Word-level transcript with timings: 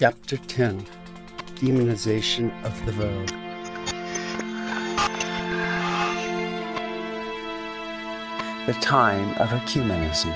Chapter 0.00 0.38
10 0.38 0.86
Demonization 1.56 2.50
of 2.64 2.86
the 2.86 2.92
Vogue. 2.92 3.28
The 8.66 8.80
time 8.80 9.28
of 9.34 9.50
ecumenism. 9.50 10.34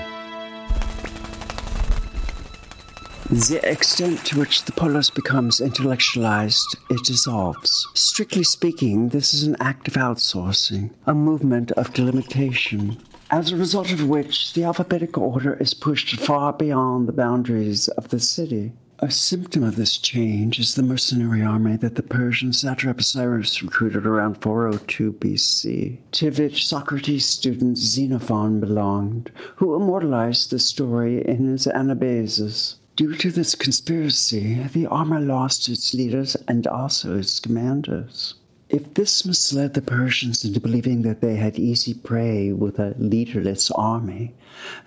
The 3.31 3.59
extent 3.63 4.23
to 4.25 4.37
which 4.37 4.65
the 4.65 4.71
polis 4.71 5.09
becomes 5.09 5.59
intellectualized, 5.59 6.77
it 6.91 7.03
dissolves. 7.03 7.87
Strictly 7.95 8.43
speaking, 8.43 9.09
this 9.09 9.33
is 9.33 9.45
an 9.45 9.57
act 9.59 9.87
of 9.87 9.95
outsourcing, 9.95 10.91
a 11.07 11.15
movement 11.15 11.71
of 11.71 11.91
delimitation, 11.91 13.01
as 13.31 13.51
a 13.51 13.57
result 13.57 13.91
of 13.91 14.07
which 14.07 14.53
the 14.53 14.63
alphabetical 14.63 15.23
order 15.23 15.55
is 15.55 15.73
pushed 15.73 16.19
far 16.19 16.53
beyond 16.53 17.07
the 17.07 17.13
boundaries 17.13 17.87
of 17.87 18.09
the 18.09 18.19
city. 18.19 18.71
A 18.99 19.11
symptom 19.11 19.61
of 19.61 19.75
this 19.75 19.97
change 19.97 20.57
is 20.57 20.75
the 20.75 20.81
mercenary 20.81 21.41
army 21.41 21.75
that 21.75 21.95
the 21.95 22.01
Persian 22.01 22.53
satrap 22.53 23.03
Cyrus 23.03 23.61
recruited 23.61 24.05
around 24.05 24.41
402 24.41 25.11
BC, 25.11 25.97
to 26.11 26.31
which 26.31 26.65
Socrates' 26.65 27.25
student 27.25 27.77
Xenophon 27.77 28.61
belonged, 28.61 29.31
who 29.57 29.75
immortalized 29.75 30.49
the 30.49 30.59
story 30.59 31.21
in 31.27 31.47
his 31.47 31.67
Anabasis. 31.67 32.75
Due 32.95 33.13
to 33.15 33.31
this 33.31 33.53
conspiracy, 33.53 34.63
the 34.71 34.85
army 34.85 35.25
lost 35.25 35.67
its 35.67 35.93
leaders 35.93 36.37
and 36.47 36.65
also 36.65 37.17
its 37.17 37.41
commanders. 37.41 38.35
If 38.69 38.93
this 38.93 39.25
misled 39.25 39.73
the 39.73 39.81
Persians 39.81 40.45
into 40.45 40.61
believing 40.61 41.01
that 41.01 41.19
they 41.19 41.35
had 41.35 41.59
easy 41.59 41.93
prey 41.93 42.53
with 42.53 42.79
a 42.79 42.95
leaderless 42.97 43.71
army, 43.71 44.35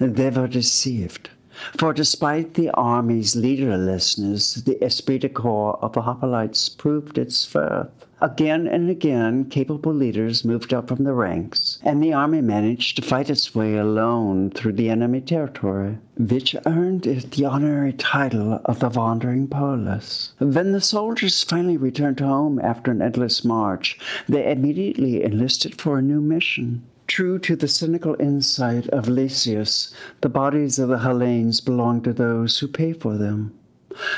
they 0.01 0.31
were 0.31 0.49
deceived. 0.49 1.29
For 1.77 1.93
despite 1.93 2.55
the 2.55 2.71
army's 2.71 3.35
leaderlessness, 3.35 4.55
the 4.55 4.83
esprit 4.83 5.19
de 5.19 5.29
corps 5.29 5.79
of 5.83 5.93
the 5.93 6.03
hoplites 6.03 6.69
proved 6.69 7.19
its 7.19 7.53
worth. 7.55 7.89
Again 8.21 8.67
and 8.67 8.91
again, 8.91 9.45
capable 9.45 9.95
leaders 9.95 10.45
moved 10.45 10.75
up 10.75 10.89
from 10.89 11.05
the 11.05 11.13
ranks, 11.13 11.79
and 11.85 12.03
the 12.03 12.13
army 12.13 12.41
managed 12.41 12.97
to 12.97 13.03
fight 13.03 13.31
its 13.31 13.55
way 13.55 13.77
alone 13.77 14.51
through 14.51 14.73
the 14.73 14.91
enemy 14.91 15.21
territory, 15.21 15.99
which 16.17 16.57
earned 16.67 17.07
it 17.07 17.31
the 17.31 17.45
honorary 17.45 17.93
title 17.93 18.61
of 18.65 18.81
the 18.81 18.89
Wandering 18.89 19.47
Polis. 19.47 20.33
When 20.39 20.73
the 20.73 20.81
soldiers 20.81 21.45
finally 21.45 21.77
returned 21.77 22.19
home 22.19 22.59
after 22.59 22.91
an 22.91 23.03
endless 23.03 23.45
march, 23.45 23.99
they 24.29 24.51
immediately 24.51 25.23
enlisted 25.23 25.81
for 25.81 25.99
a 25.99 26.03
new 26.03 26.21
mission. 26.21 26.83
True 27.09 27.39
to 27.39 27.57
the 27.57 27.69
cynical 27.69 28.15
insight 28.21 28.87
of 28.89 29.09
Lysias, 29.09 29.95
the 30.21 30.29
bodies 30.29 30.79
of 30.79 30.91
the 30.91 30.99
Hellenes 30.99 31.61
belong 31.61 32.03
to 32.03 32.13
those 32.13 32.59
who 32.59 32.69
pay 32.69 32.93
for 32.93 33.17
them. 33.17 33.55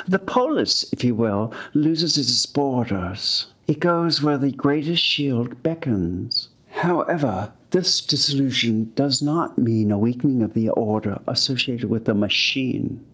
The 0.09 0.19
polis, 0.19 0.85
if 0.93 1.05
you 1.05 1.15
will, 1.15 1.55
loses 1.73 2.19
its 2.19 2.45
borders. 2.47 3.47
It 3.69 3.79
goes 3.79 4.23
where 4.23 4.39
the 4.39 4.51
greatest 4.51 5.05
shield 5.05 5.63
beckons. 5.63 6.49
However, 6.71 7.53
this 7.71 8.01
dissolution 8.01 8.91
does 8.97 9.23
not 9.23 9.57
mean 9.57 9.93
a 9.93 9.99
weakening 9.99 10.43
of 10.43 10.55
the 10.55 10.69
order 10.71 11.21
associated 11.29 11.89
with 11.89 12.07
the 12.07 12.15
machine. 12.15 13.05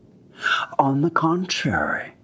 On 0.78 1.02
the 1.02 1.10
contrary, 1.10 2.14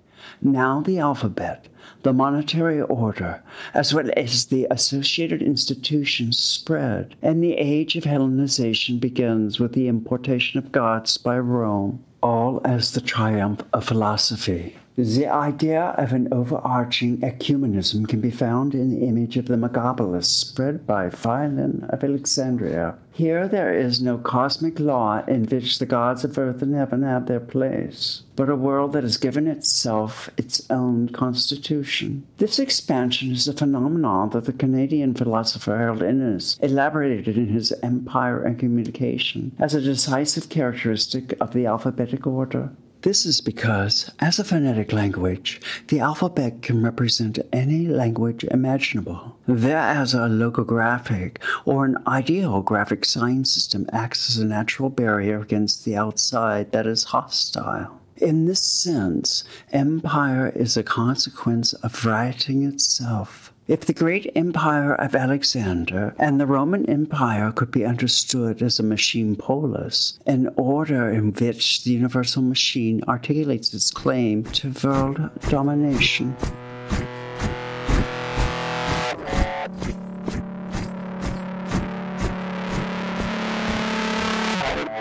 now 0.41 0.81
the 0.81 0.99
alphabet, 0.99 1.69
the 2.03 2.13
monetary 2.13 2.81
order, 2.83 3.43
as 3.75 3.95
well 3.95 4.11
as 4.17 4.47
the 4.47 4.67
associated 4.71 5.43
institutions 5.43 6.39
spread, 6.39 7.15
and 7.23 7.43
the 7.43 7.55
age 7.55 7.97
of 7.97 8.05
Hellenization 8.05 9.01
begins 9.01 9.61
with 9.61 9.73
the 9.73 9.89
importation 9.89 10.59
of 10.59 10.73
gods 10.73 11.17
by 11.17 11.39
Rome, 11.39 12.05
all 12.23 12.61
as 12.65 12.93
the 12.93 13.01
triumph 13.01 13.63
of 13.73 13.85
philosophy. 13.85 14.77
The 14.95 15.27
idea 15.27 15.95
of 15.97 16.13
an 16.13 16.29
overarching 16.31 17.17
ecumenism 17.23 18.07
can 18.07 18.21
be 18.21 18.31
found 18.31 18.75
in 18.75 18.91
the 18.91 19.07
image 19.07 19.39
of 19.39 19.47
the 19.47 19.57
Megapolis 19.57 20.27
spread 20.27 20.87
by 20.87 21.09
Philon 21.09 21.89
of 21.89 22.05
Alexandria. 22.05 22.97
Here 23.11 23.49
there 23.49 23.73
is 23.73 24.03
no 24.03 24.19
cosmic 24.19 24.79
law 24.79 25.25
in 25.27 25.47
which 25.47 25.79
the 25.79 25.87
gods 25.87 26.25
of 26.25 26.37
earth 26.37 26.61
and 26.61 26.75
heaven 26.75 27.03
have 27.05 27.25
their 27.25 27.41
place, 27.41 28.23
but 28.37 28.51
a 28.51 28.55
world 28.55 28.93
that 28.93 29.03
has 29.03 29.17
given 29.17 29.47
itself 29.47 30.29
its 30.37 30.71
own 30.71 31.09
constitution. 31.09 32.27
This 32.37 32.59
expansion 32.59 33.33
is 33.33 33.49
a 33.49 33.55
phenomenon 33.55 34.29
that 34.31 34.45
the 34.45 34.53
Canadian 34.53 35.15
philosopher 35.15 35.79
Harold 35.79 36.03
Innis 36.03 36.59
elaborated 36.61 37.39
in 37.39 37.49
his 37.49 37.73
Empire 37.83 38.43
and 38.43 38.59
Communication 38.59 39.53
as 39.59 39.75
a 39.75 39.81
decisive 39.81 40.51
characteristic 40.51 41.35
of 41.41 41.55
the 41.55 41.65
alphabetic 41.65 42.27
order. 42.27 42.71
This 43.03 43.27
is 43.27 43.41
because, 43.41 44.09
as 44.21 44.39
a 44.39 44.45
phonetic 44.45 44.93
language, 44.93 45.61
the 45.89 45.99
alphabet 45.99 46.63
can 46.63 46.85
represent 46.85 47.37
any 47.53 47.89
language 47.89 48.45
imaginable, 48.45 49.37
whereas 49.47 50.15
a 50.15 50.29
logographic 50.29 51.39
or 51.65 51.85
an 51.85 51.99
ideographic 52.07 53.05
sign 53.05 53.45
system 53.45 53.87
acts 53.93 54.31
as 54.31 54.39
a 54.39 54.45
natural 54.45 54.89
barrier 54.89 55.41
against 55.41 55.85
the 55.85 55.97
outside 55.97 56.71
that 56.71 56.87
is 56.87 57.03
hostile. 57.03 58.01
In 58.19 58.47
this 58.47 58.63
sense, 58.63 59.43
empire 59.73 60.53
is 60.55 60.77
a 60.77 60.85
consequence 60.85 61.73
of 61.73 62.05
writing 62.05 62.63
itself. 62.63 63.52
If 63.69 63.83
the 63.83 63.93
great 63.93 64.29
empire 64.35 64.93
of 64.93 65.15
Alexander 65.15 66.17
and 66.19 66.41
the 66.41 66.47
Roman 66.47 66.85
Empire 66.87 67.53
could 67.53 67.71
be 67.71 67.85
understood 67.85 68.61
as 68.61 68.81
a 68.81 68.83
machine 68.83 69.37
polis, 69.37 70.19
an 70.27 70.53
order 70.57 71.09
in 71.09 71.33
which 71.33 71.85
the 71.85 71.93
universal 71.93 72.43
machine 72.43 73.05
articulates 73.07 73.73
its 73.73 73.93
claim 73.93 74.43
to 74.55 74.75
world 74.83 75.31
domination. 75.49 76.35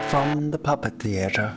From 0.10 0.52
the 0.52 0.60
Puppet 0.62 1.00
Theater. 1.00 1.56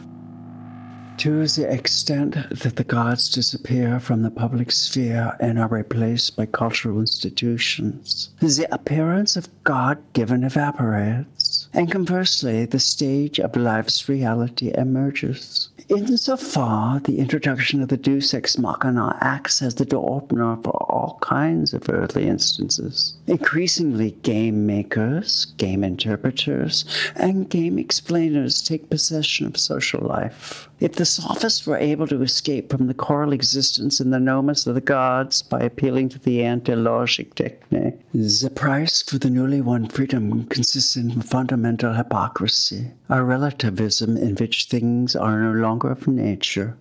To 1.19 1.47
the 1.47 1.73
extent 1.73 2.35
that 2.51 2.77
the 2.77 2.85
gods 2.85 3.31
disappear 3.31 3.99
from 4.01 4.23
the 4.23 4.31
public 4.31 4.71
sphere 4.73 5.37
and 5.41 5.59
are 5.59 5.69
replaced 5.69 6.37
by 6.37 6.47
cultural 6.47 7.01
institutions, 7.01 8.31
the 8.41 8.67
appearance 8.71 9.37
of 9.37 9.49
God 9.65 9.99
given 10.13 10.45
evaporates, 10.45 11.69
and 11.73 11.91
conversely, 11.91 12.67
the 12.67 12.79
stage 12.79 13.41
of 13.41 13.57
life's 13.57 14.09
reality 14.09 14.73
emerges. 14.77 15.71
Insofar, 15.89 17.01
the 17.01 17.19
introduction 17.19 17.83
of 17.83 17.89
the 17.89 17.97
Deus 17.97 18.33
Ex 18.33 18.57
Machina 18.57 19.19
acts 19.21 19.61
as 19.61 19.75
the 19.75 19.85
door 19.85 20.17
opener 20.23 20.57
for 20.63 20.71
all 20.71 21.19
kinds 21.21 21.75
of 21.75 21.89
earthly 21.91 22.27
instances. 22.27 23.15
Increasingly, 23.27 24.13
game 24.23 24.67
makers, 24.67 25.47
game 25.59 25.85
interpreters, 25.85 26.85
and 27.17 27.51
game 27.51 27.79
explainers 27.79 28.63
take 28.63 28.89
possession 28.89 29.47
of 29.47 29.59
social 29.59 30.01
life. 30.01 30.69
If 30.81 30.95
the 30.97 31.05
sophists 31.05 31.67
were 31.67 31.77
able 31.77 32.07
to 32.09 32.23
escape 32.23 32.71
from 32.71 32.89
the 32.89 32.95
choral 32.95 33.33
existence 33.33 34.01
in 34.01 34.11
the 34.11 34.19
nomos 34.19 34.67
of 34.67 34.75
the 34.75 34.81
gods 34.81 35.41
by 35.41 35.61
appealing 35.61 36.09
to 36.11 36.19
the 36.19 36.41
antilogic 36.41 37.35
technique, 37.35 37.95
the 38.13 38.51
price 38.51 39.01
for 39.01 39.19
the 39.19 39.31
newly 39.31 39.61
won 39.61 39.87
freedom 39.89 40.47
consists 40.47 40.97
in 40.97 41.23
fundamental 41.23 41.95
hypocrisy, 41.95 42.91
a 43.09 43.23
relativism 43.23 44.17
in 44.17 44.35
which 44.35 44.65
things 44.65 45.15
are 45.15 45.41
no 45.41 45.53
longer 45.53 45.91
of 45.91 46.09
nature, 46.09 46.77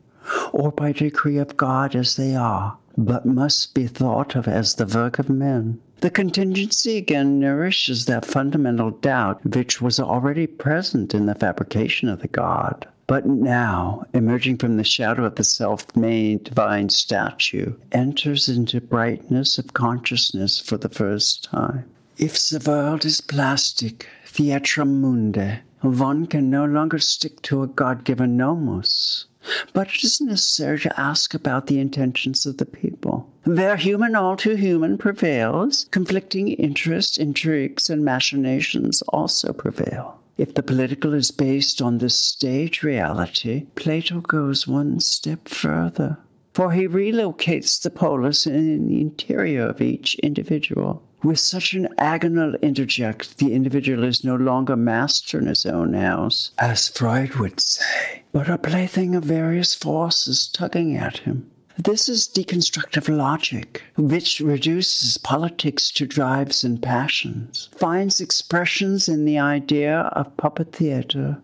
or 0.51 0.71
by 0.71 0.91
decree 0.91 1.37
of 1.37 1.55
God 1.55 1.95
as 1.95 2.15
they 2.15 2.35
are, 2.35 2.77
but 2.97 3.25
must 3.25 3.73
be 3.73 3.87
thought 3.87 4.35
of 4.35 4.47
as 4.47 4.75
the 4.75 4.87
work 4.87 5.19
of 5.19 5.29
men. 5.29 5.79
The 6.01 6.09
contingency 6.09 6.97
again 6.97 7.39
nourishes 7.39 8.05
that 8.05 8.25
fundamental 8.25 8.91
doubt 8.91 9.45
which 9.45 9.81
was 9.81 9.99
already 9.99 10.47
present 10.47 11.13
in 11.13 11.27
the 11.27 11.35
fabrication 11.35 12.09
of 12.09 12.21
the 12.21 12.27
God, 12.27 12.87
but 13.05 13.25
now, 13.25 14.05
emerging 14.13 14.57
from 14.57 14.77
the 14.77 14.83
shadow 14.83 15.25
of 15.25 15.35
the 15.35 15.43
self 15.43 15.95
made 15.95 16.45
divine 16.45 16.89
statue, 16.89 17.73
enters 17.91 18.47
into 18.47 18.79
brightness 18.79 19.57
of 19.57 19.73
consciousness 19.73 20.59
for 20.59 20.77
the 20.77 20.89
first 20.89 21.43
time. 21.43 21.85
If 22.17 22.49
the 22.49 22.63
world 22.65 23.05
is 23.05 23.21
plastic, 23.21 24.07
theatrum 24.25 25.01
mundi, 25.01 25.59
one 25.81 26.27
can 26.27 26.49
no 26.49 26.63
longer 26.63 26.99
stick 26.99 27.41
to 27.41 27.63
a 27.63 27.67
God 27.67 28.03
given 28.05 28.37
nomos. 28.37 29.25
But 29.73 29.89
it 29.89 30.03
is 30.05 30.21
necessary 30.21 30.79
to 30.79 30.99
ask 30.99 31.33
about 31.33 31.67
the 31.67 31.79
intentions 31.79 32.45
of 32.45 32.57
the 32.57 32.65
people. 32.65 33.29
Where 33.43 33.75
human 33.75 34.15
all 34.15 34.37
too 34.37 34.55
human 34.55 34.97
prevails, 34.97 35.87
conflicting 35.91 36.47
interests, 36.53 37.17
intrigues, 37.17 37.89
and 37.89 38.05
machinations 38.05 39.01
also 39.09 39.51
prevail. 39.51 40.17
If 40.37 40.55
the 40.55 40.63
political 40.63 41.13
is 41.13 41.29
based 41.29 41.81
on 41.81 41.99
this 41.99 42.15
stage 42.15 42.81
reality, 42.81 43.67
Plato 43.75 44.19
goes 44.19 44.67
one 44.67 44.99
step 44.99 45.47
further, 45.47 46.17
for 46.53 46.71
he 46.71 46.87
relocates 46.87 47.81
the 47.81 47.91
polis 47.91 48.47
in 48.47 48.87
the 48.87 48.99
interior 48.99 49.67
of 49.67 49.79
each 49.79 50.15
individual. 50.15 51.03
With 51.23 51.39
such 51.39 51.73
an 51.73 51.87
agonal 51.99 52.59
interject, 52.61 53.37
the 53.37 53.53
individual 53.53 54.03
is 54.03 54.23
no 54.23 54.35
longer 54.35 54.75
master 54.75 55.39
in 55.39 55.45
his 55.45 55.65
own 55.65 55.93
house, 55.93 56.51
as 56.57 56.89
Freud 56.89 57.35
would 57.35 57.59
say, 57.61 58.23
but 58.33 58.49
a 58.49 58.57
plaything 58.57 59.15
of 59.15 59.23
various 59.23 59.73
forces 59.73 60.47
tugging 60.47 60.97
at 60.97 61.19
him. 61.19 61.49
This 61.77 62.07
is 62.07 62.27
deconstructive 62.27 63.09
logic, 63.09 63.81
which 63.97 64.39
reduces 64.39 65.17
politics 65.17 65.89
to 65.91 66.05
drives 66.05 66.63
and 66.63 66.81
passions, 66.81 67.69
finds 67.75 68.21
expressions 68.21 69.09
in 69.09 69.25
the 69.25 69.39
idea 69.39 70.01
of 70.13 70.37
puppet 70.37 70.71
theater. 70.71 71.39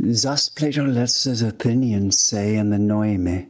Thus 0.00 0.48
Plato 0.48 0.84
lets 0.84 1.24
the 1.24 1.48
Athenians 1.48 2.18
say 2.18 2.56
in 2.56 2.70
the 2.70 2.76
Nomoi, 2.76 3.46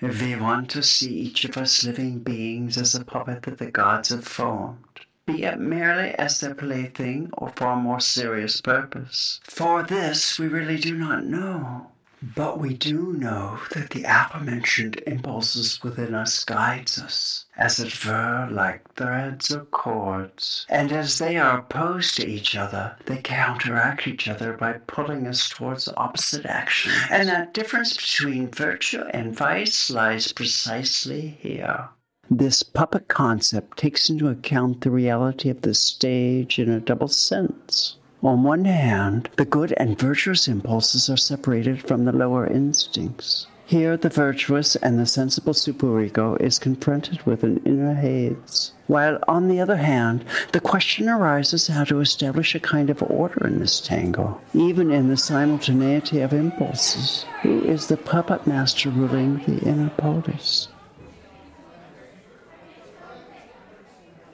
if 0.00 0.20
we 0.20 0.36
want 0.36 0.68
to 0.70 0.82
see 0.82 1.10
each 1.10 1.46
of 1.46 1.56
us 1.56 1.82
living 1.82 2.18
beings 2.18 2.76
as 2.76 2.94
a 2.94 3.04
puppet 3.04 3.44
that 3.44 3.56
the 3.56 3.70
gods 3.70 4.10
have 4.10 4.26
formed, 4.26 5.00
be 5.26 5.44
it 5.44 5.58
merely 5.58 6.10
as 6.16 6.38
their 6.38 6.54
plaything 6.54 7.30
or 7.32 7.48
for 7.56 7.68
a 7.68 7.76
more 7.76 8.00
serious 8.00 8.60
purpose. 8.60 9.40
For 9.44 9.82
this 9.82 10.38
we 10.38 10.48
really 10.48 10.76
do 10.76 10.94
not 10.96 11.24
know. 11.24 11.90
But 12.22 12.58
we 12.58 12.72
do 12.72 13.12
know 13.12 13.58
that 13.72 13.90
the 13.90 14.04
aforementioned 14.04 15.02
impulses 15.06 15.82
within 15.82 16.14
us 16.14 16.44
guides 16.44 16.98
us, 16.98 17.44
as 17.56 17.78
it 17.78 18.04
were, 18.06 18.48
like 18.50 18.94
threads 18.94 19.54
or 19.54 19.66
cords. 19.66 20.64
And 20.70 20.92
as 20.92 21.18
they 21.18 21.36
are 21.36 21.58
opposed 21.58 22.16
to 22.16 22.26
each 22.26 22.56
other, 22.56 22.96
they 23.04 23.18
counteract 23.18 24.06
each 24.08 24.28
other 24.28 24.54
by 24.54 24.80
pulling 24.86 25.26
us 25.26 25.48
towards 25.48 25.88
opposite 25.96 26.46
action. 26.46 26.92
And 27.10 27.28
that 27.28 27.52
difference 27.52 27.94
between 27.94 28.50
virtue 28.50 29.04
and 29.10 29.36
vice 29.36 29.90
lies 29.90 30.32
precisely 30.32 31.36
here. 31.40 31.90
This 32.30 32.62
puppet 32.62 33.08
concept 33.08 33.78
takes 33.78 34.08
into 34.08 34.28
account 34.28 34.80
the 34.80 34.90
reality 34.90 35.48
of 35.50 35.60
the 35.60 35.74
stage 35.74 36.58
in 36.58 36.68
a 36.68 36.80
double 36.80 37.08
sense. 37.08 37.98
On 38.22 38.42
one 38.42 38.64
hand, 38.64 39.28
the 39.36 39.44
good 39.44 39.74
and 39.76 39.98
virtuous 39.98 40.48
impulses 40.48 41.10
are 41.10 41.16
separated 41.16 41.86
from 41.86 42.04
the 42.04 42.12
lower 42.12 42.46
instincts. 42.46 43.46
Here, 43.66 43.96
the 43.96 44.08
virtuous 44.08 44.76
and 44.76 44.98
the 44.98 45.06
sensible 45.06 45.52
superego 45.52 46.40
is 46.40 46.58
confronted 46.58 47.20
with 47.26 47.42
an 47.42 47.60
inner 47.64 47.94
Hades. 47.94 48.72
While, 48.86 49.18
on 49.26 49.48
the 49.48 49.60
other 49.60 49.76
hand, 49.76 50.24
the 50.52 50.60
question 50.60 51.08
arises 51.08 51.66
how 51.66 51.82
to 51.84 52.00
establish 52.00 52.54
a 52.54 52.60
kind 52.60 52.90
of 52.90 53.02
order 53.02 53.44
in 53.44 53.58
this 53.58 53.80
tangle, 53.80 54.40
even 54.54 54.92
in 54.92 55.08
the 55.08 55.16
simultaneity 55.16 56.20
of 56.20 56.32
impulses. 56.32 57.26
Who 57.42 57.60
is 57.64 57.88
the 57.88 57.96
puppet 57.96 58.46
master 58.46 58.88
ruling 58.88 59.38
the 59.38 59.58
inner 59.68 59.90
polis? 59.90 60.68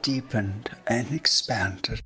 Deepened 0.03 0.71
and 0.87 1.11
expanded. 1.11 2.03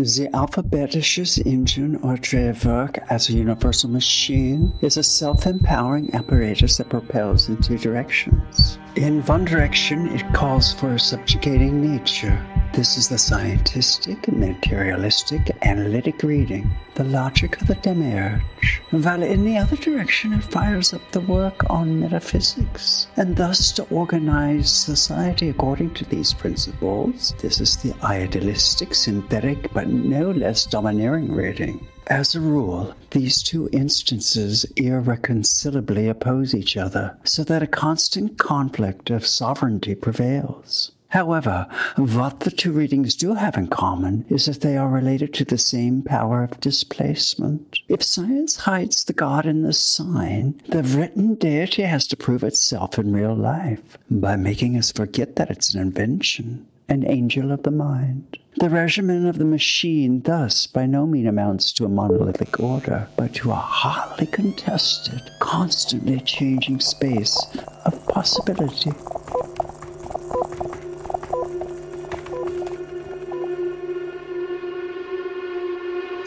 The 0.00 0.30
alphabetisches 0.32 1.44
engine 1.44 1.96
or 1.96 2.16
Drehwerk 2.16 3.04
as 3.10 3.28
a 3.28 3.34
universal 3.34 3.90
machine 3.90 4.72
is 4.80 4.96
a 4.96 5.02
self-empowering 5.02 6.14
apparatus 6.14 6.78
that 6.78 6.88
propels 6.88 7.50
in 7.50 7.58
two 7.58 7.76
directions. 7.76 8.78
In 8.96 9.22
one 9.22 9.44
direction, 9.44 10.08
it 10.08 10.34
calls 10.34 10.72
for 10.72 10.92
a 10.92 10.98
subjugating 10.98 11.80
nature. 11.80 12.44
This 12.72 12.96
is 12.96 13.08
the 13.08 13.16
scientistic, 13.16 14.26
materialistic, 14.32 15.56
analytic 15.62 16.24
reading, 16.24 16.68
the 16.96 17.04
logic 17.04 17.60
of 17.60 17.68
the 17.68 17.76
demiurge. 17.76 18.82
While 18.90 19.22
in 19.22 19.44
the 19.44 19.58
other 19.58 19.76
direction, 19.76 20.32
it 20.32 20.42
fires 20.42 20.92
up 20.92 21.08
the 21.12 21.20
work 21.20 21.70
on 21.70 22.00
metaphysics. 22.00 23.06
And 23.16 23.36
thus, 23.36 23.70
to 23.72 23.84
organize 23.90 24.70
society 24.72 25.48
according 25.48 25.94
to 25.94 26.04
these 26.04 26.34
principles, 26.34 27.32
this 27.38 27.60
is 27.60 27.76
the 27.76 27.94
idealistic, 28.02 28.96
synthetic, 28.96 29.72
but 29.72 29.88
no 29.88 30.32
less 30.32 30.66
domineering 30.66 31.32
reading. 31.32 31.86
As 32.06 32.34
a 32.34 32.40
rule, 32.40 32.94
these 33.10 33.42
two 33.42 33.68
instances 33.72 34.64
irreconcilably 34.76 36.08
oppose 36.08 36.54
each 36.54 36.76
other, 36.76 37.16
so 37.24 37.44
that 37.44 37.62
a 37.62 37.66
constant 37.66 38.38
conflict 38.38 39.10
of 39.10 39.26
sovereignty 39.26 39.94
prevails. 39.94 40.92
However, 41.10 41.66
what 41.96 42.40
the 42.40 42.52
two 42.52 42.70
readings 42.70 43.16
do 43.16 43.34
have 43.34 43.56
in 43.56 43.66
common 43.66 44.24
is 44.28 44.46
that 44.46 44.60
they 44.60 44.76
are 44.76 44.88
related 44.88 45.34
to 45.34 45.44
the 45.44 45.58
same 45.58 46.02
power 46.02 46.44
of 46.44 46.60
displacement. 46.60 47.80
If 47.88 48.00
science 48.02 48.54
hides 48.54 49.02
the 49.02 49.12
God 49.12 49.44
in 49.44 49.62
the 49.62 49.72
sign, 49.72 50.60
the 50.68 50.84
written 50.84 51.34
deity 51.34 51.82
has 51.82 52.06
to 52.08 52.16
prove 52.16 52.44
itself 52.44 52.96
in 52.96 53.12
real 53.12 53.34
life 53.34 53.98
by 54.08 54.36
making 54.36 54.76
us 54.76 54.92
forget 54.92 55.34
that 55.34 55.50
it's 55.50 55.74
an 55.74 55.80
invention, 55.80 56.68
an 56.90 57.08
angel 57.08 57.52
of 57.52 57.62
the 57.62 57.70
mind. 57.70 58.36
The 58.56 58.68
regimen 58.68 59.24
of 59.26 59.38
the 59.38 59.44
machine 59.44 60.22
thus 60.22 60.66
by 60.66 60.86
no 60.86 61.06
means 61.06 61.28
amounts 61.28 61.70
to 61.74 61.84
a 61.84 61.88
monolithic 61.88 62.58
order, 62.58 63.08
but 63.16 63.32
to 63.34 63.52
a 63.52 63.54
hotly 63.54 64.26
contested, 64.26 65.22
constantly 65.38 66.20
changing 66.20 66.80
space 66.80 67.46
of 67.84 68.06
possibility. 68.08 68.92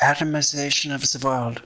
atomization 0.02 0.94
of 0.94 1.02
the 1.12 1.26
world. 1.26 1.62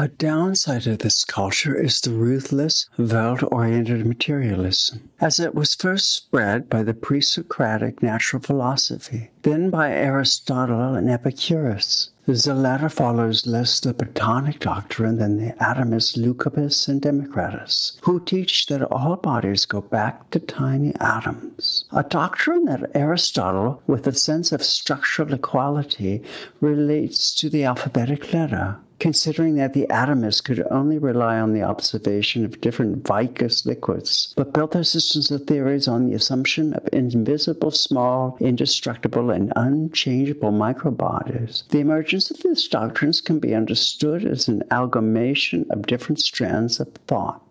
A 0.00 0.06
downside 0.06 0.86
of 0.86 0.98
this 1.00 1.24
culture 1.24 1.74
is 1.74 2.00
the 2.00 2.12
ruthless, 2.12 2.88
world 2.96 3.42
oriented 3.50 4.06
materialism, 4.06 5.10
as 5.20 5.40
it 5.40 5.56
was 5.56 5.74
first 5.74 6.14
spread 6.14 6.70
by 6.70 6.84
the 6.84 6.94
pre 6.94 7.20
Socratic 7.20 8.00
natural 8.00 8.40
philosophy, 8.40 9.30
then 9.42 9.70
by 9.70 9.90
Aristotle 9.90 10.94
and 10.94 11.10
Epicurus. 11.10 12.10
The 12.26 12.54
latter 12.54 12.88
follows 12.88 13.44
less 13.44 13.80
the 13.80 13.92
Platonic 13.92 14.60
doctrine 14.60 15.16
than 15.16 15.36
the 15.36 15.52
atomists 15.60 16.16
Leucippus 16.16 16.86
and 16.86 17.02
Democritus, 17.02 17.98
who 18.02 18.20
teach 18.20 18.66
that 18.66 18.84
all 18.84 19.16
bodies 19.16 19.66
go 19.66 19.80
back 19.80 20.30
to 20.30 20.38
tiny 20.38 20.94
atoms. 21.00 21.86
A 21.90 22.04
doctrine 22.04 22.66
that 22.66 22.92
Aristotle, 22.94 23.82
with 23.88 24.06
a 24.06 24.12
sense 24.12 24.52
of 24.52 24.62
structural 24.62 25.34
equality, 25.34 26.22
relates 26.60 27.34
to 27.34 27.50
the 27.50 27.64
alphabetic 27.64 28.32
letter 28.32 28.78
considering 28.98 29.54
that 29.56 29.72
the 29.72 29.86
atomists 29.90 30.42
could 30.42 30.66
only 30.70 30.98
rely 30.98 31.38
on 31.38 31.52
the 31.52 31.62
observation 31.62 32.44
of 32.44 32.60
different 32.60 33.06
viscous 33.06 33.64
liquids, 33.64 34.32
but 34.36 34.52
built 34.52 34.72
their 34.72 34.84
systems 34.84 35.30
of 35.30 35.42
theories 35.46 35.88
on 35.88 36.06
the 36.06 36.14
assumption 36.14 36.74
of 36.74 36.88
invisible, 36.92 37.70
small, 37.70 38.36
indestructible, 38.40 39.30
and 39.30 39.52
unchangeable 39.56 40.52
microbodies. 40.52 41.66
The 41.68 41.80
emergence 41.80 42.30
of 42.30 42.42
these 42.42 42.66
doctrines 42.68 43.20
can 43.20 43.38
be 43.38 43.54
understood 43.54 44.24
as 44.24 44.48
an 44.48 44.62
amalgamation 44.70 45.66
of 45.70 45.86
different 45.86 46.20
strands 46.20 46.80
of 46.80 46.88
thought. 47.06 47.42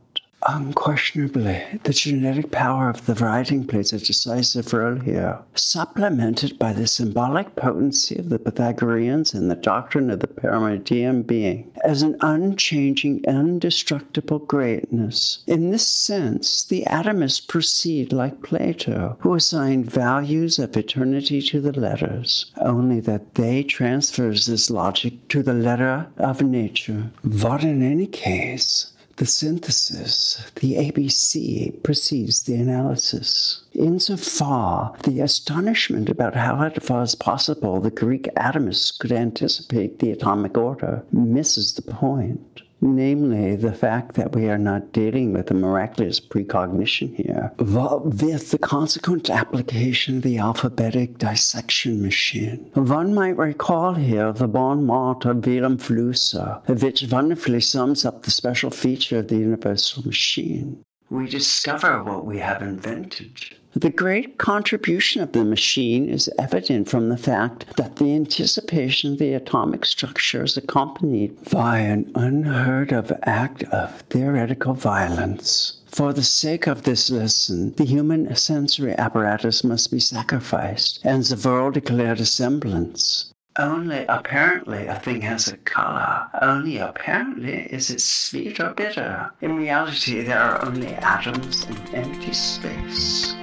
Unquestionably, 0.48 1.64
the 1.84 1.92
genetic 1.92 2.52
power 2.52 2.90
of 2.90 3.06
the 3.06 3.16
writing 3.16 3.66
plays 3.66 3.92
a 3.92 4.00
decisive 4.00 4.72
role 4.72 5.00
here, 5.00 5.40
supplemented 5.56 6.58
by 6.58 6.72
the 6.74 6.88
symbolic 6.88 7.56
potency 7.56 8.18
of 8.18 8.30
the 8.30 8.40
Pythagoreans 8.40 9.34
and 9.34 9.52
the 9.52 9.56
doctrine 9.56 10.10
of 10.10 10.20
the 10.20 10.28
Parmenidean 10.28 11.24
being 11.24 11.72
as 11.84 12.02
an 12.02 12.16
unchanging, 12.22 13.24
indestructible 13.26 14.40
greatness. 14.40 15.40
In 15.48 15.72
this 15.72 15.88
sense, 15.88 16.64
the 16.64 16.84
atomists 16.88 17.46
proceed 17.46 18.14
like 18.14 18.44
Plato, 18.44 19.18
who 19.20 19.34
assigned 19.34 19.92
values 19.92 20.60
of 20.60 20.78
eternity 20.78 21.42
to 21.42 21.60
the 21.60 21.78
letters, 21.78 22.52
only 22.62 23.00
that 23.02 23.36
they 23.36 23.64
transfers 23.64 24.46
this 24.46 24.70
logic 24.70 25.28
to 25.30 25.44
the 25.44 25.54
letter 25.54 26.08
of 26.18 26.42
nature. 26.42 27.12
But 27.24 27.64
in 27.64 27.82
any 27.82 28.08
case, 28.08 28.94
the 29.18 29.26
synthesis, 29.26 30.44
the 30.56 30.76
ABC, 30.76 31.84
precedes 31.84 32.44
the 32.44 32.56
analysis. 32.56 33.62
Insofar, 33.74 34.96
the 35.04 35.20
astonishment 35.22 36.10
about 36.10 36.36
how 36.36 36.62
it 36.62 36.90
was 36.90 37.16
possible 37.16 37.80
the 37.80 37.92
Greek 37.92 38.30
atomists 38.36 38.98
could 38.98 39.12
anticipate 39.12 40.00
the 40.00 40.12
atomic 40.12 40.58
order 40.58 41.04
misses 41.12 41.74
the 41.74 41.82
point 41.82 42.62
namely 42.82 43.56
the 43.56 43.74
fact 43.74 44.16
that 44.16 44.36
we 44.36 44.50
are 44.50 44.58
not 44.58 44.92
dealing 44.92 45.34
with 45.34 45.50
a 45.52 45.54
miraculous 45.54 46.20
precognition 46.20 47.14
here, 47.16 47.52
with 47.58 48.52
the 48.52 48.60
consequent 48.60 49.30
application 49.30 50.18
of 50.18 50.24
the 50.24 50.38
alphabetic 50.38 51.18
dissection 51.18 52.02
machine. 52.02 52.70
One 52.74 53.14
might 53.14 53.38
recall 53.38 53.94
here 53.94 54.32
the 54.32 54.48
bon 54.48 54.86
mot 54.86 55.26
of 55.26 55.38
Vilém 55.38 55.78
Flusser, 55.78 56.62
which 56.82 57.12
wonderfully 57.12 57.62
sums 57.62 58.06
up 58.06 58.24
the 58.24 58.32
special 58.32 58.70
feature 58.70 59.20
of 59.20 59.28
the 59.28 59.38
universal 59.38 60.04
machine. 60.04 60.84
We 61.10 61.28
discover 61.28 62.04
what 62.04 62.26
we 62.26 62.40
have 62.40 62.62
invented. 62.62 63.56
The 63.78 63.92
great 63.92 64.40
contribution 64.40 65.22
of 65.22 65.34
the 65.34 65.46
machine 65.46 66.10
is 66.10 66.32
evident 66.40 66.90
from 66.90 67.10
the 67.10 67.18
fact 67.18 67.78
that 67.78 67.98
the 67.98 68.16
anticipation 68.16 69.12
of 69.14 69.20
the 69.20 69.34
atomic 69.34 69.86
structure 69.86 70.44
is 70.44 70.58
accompanied 70.58 71.38
by 71.52 71.78
an 71.78 72.12
unheard 72.16 72.92
of 72.92 73.12
act 73.22 73.62
of 73.66 74.02
theoretical 74.10 74.74
violence. 74.74 75.78
For 75.86 76.12
the 76.12 76.24
sake 76.24 76.66
of 76.66 76.84
this 76.84 77.12
lesson, 77.12 77.76
the 77.76 77.86
human 77.86 78.36
sensory 78.36 78.98
apparatus 78.98 79.64
must 79.64 79.92
be 79.92 80.00
sacrificed 80.00 81.00
and 81.04 81.24
the 81.24 81.48
world 81.48 81.76
declared 81.76 82.20
a 82.20 82.26
semblance 82.26 83.32
only 83.60 84.06
apparently 84.08 84.86
a 84.86 85.00
thing 85.00 85.22
has 85.22 85.48
a 85.48 85.58
color. 85.58 86.28
Only 86.42 86.78
apparently 86.78 87.64
is 87.72 87.90
it 87.90 88.02
sweet 88.02 88.60
or 88.60 88.70
bitter. 88.76 89.32
In 89.42 89.56
reality, 89.56 90.22
there 90.22 90.40
are 90.40 90.64
only 90.64 90.94
atoms 90.94 91.66
and 91.66 91.96
empty 91.96 92.34
space. 92.34 93.36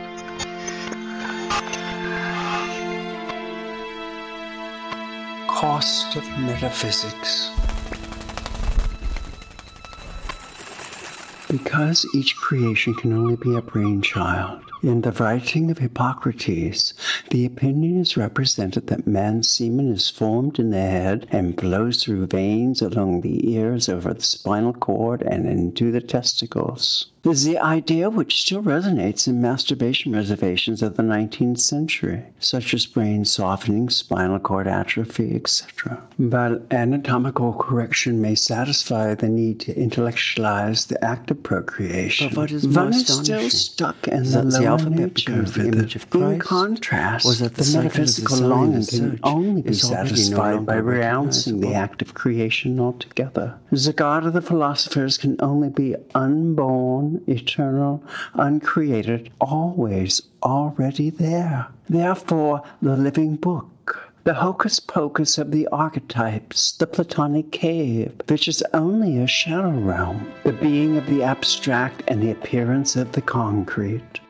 Cost 5.65 6.15
of 6.17 6.29
metaphysics. 6.41 7.49
Because 11.51 12.07
each 12.15 12.37
creation 12.37 12.95
can 12.97 13.15
only 13.15 13.37
be 13.37 13.57
a 13.57 13.63
brainchild, 13.63 14.61
in 14.85 15.01
the 15.01 15.13
writing 15.13 15.71
of 15.71 15.79
Hippocrates, 15.79 16.93
the 17.31 17.47
opinion 17.47 17.99
is 17.99 18.19
represented 18.19 18.89
that 18.89 19.07
man's 19.07 19.49
semen 19.49 19.91
is 19.91 20.11
formed 20.11 20.59
in 20.59 20.71
the 20.71 20.81
head 20.81 21.27
and 21.31 21.59
flows 21.59 22.05
through 22.05 22.27
veins 22.27 22.83
along 22.83 23.23
the 23.23 23.51
ears 23.51 23.89
over 23.89 24.13
the 24.13 24.23
spinal 24.23 24.75
cord 24.75 25.23
and 25.23 25.49
into 25.49 25.91
the 25.91 26.03
testicles 26.03 27.07
This 27.23 27.39
is 27.39 27.45
the 27.45 27.59
idea 27.59 28.11
which 28.11 28.43
still 28.43 28.63
resonates 28.63 29.27
in 29.27 29.41
masturbation 29.41 30.13
reservations 30.13 30.83
of 30.83 30.97
the 30.99 31.03
19th 31.03 31.61
century, 31.61 32.23
such 32.39 32.75
as 32.75 32.85
brain 32.85 33.25
softening, 33.25 33.89
spinal 33.89 34.39
cord 34.39 34.67
atrophy, 34.67 35.35
etc. 35.35 36.03
But 36.19 36.71
anatomical 36.71 37.55
correction 37.55 38.21
may 38.21 38.35
satisfy 38.35 39.15
the 39.15 39.29
need 39.29 39.61
to 39.61 39.75
intellectualize 39.75 40.85
the 40.87 41.03
act 41.03 41.31
of 41.31 41.43
procreation. 41.43 42.29
But 42.29 42.37
what 42.37 42.51
is 42.53 42.69
One 42.69 42.93
is 42.93 43.07
still 43.07 43.49
stuck 43.49 44.07
in 44.07 44.25
the, 44.25 44.43
alphabet 44.75 45.15
becomes 45.15 45.53
the 45.53 45.67
image 45.67 45.97
of 45.97 46.07
In 46.15 46.39
contrast, 46.39 47.27
was 47.27 47.41
that 47.41 47.55
the 47.55 47.65
the 47.65 47.79
metaphysical 47.79 48.39
longing 48.39 48.87
can 48.87 49.21
only 49.23 49.63
be 49.63 49.73
satisfied 49.73 50.67
by 50.67 50.77
renouncing 50.77 51.61
the 51.61 51.75
act 51.75 52.03
of 52.03 52.15
creation 52.15 52.79
altogether. 52.79 53.55
The 53.71 53.93
God 53.93 54.27
of 54.27 54.33
the 54.33 54.43
philosophers 54.43 55.19
can 55.19 55.37
only 55.41 55.71
be 55.71 55.97
unborn, 56.15 57.23
eternal, 57.27 58.03
uncreated, 58.35 59.31
always 59.41 60.23
already 60.43 61.11
there. 61.11 61.69
Therefore, 61.89 62.63
the 62.83 62.97
living 62.97 63.37
book. 63.37 63.71
The 64.25 64.35
hocus 64.35 64.81
pocus 64.81 65.37
of 65.37 65.51
the 65.51 65.67
archetypes, 65.69 66.73
the 66.73 66.87
Platonic 66.87 67.53
cave, 67.53 68.13
which 68.27 68.49
is 68.49 68.65
only 68.73 69.19
a 69.19 69.27
shadow 69.27 69.69
realm, 69.69 70.33
the 70.45 70.53
being 70.53 70.97
of 70.97 71.07
the 71.07 71.23
abstract 71.23 72.03
and 72.09 72.23
the 72.23 72.31
appearance 72.31 72.97
of 72.97 73.13
the 73.13 73.21
concrete. 73.21 74.21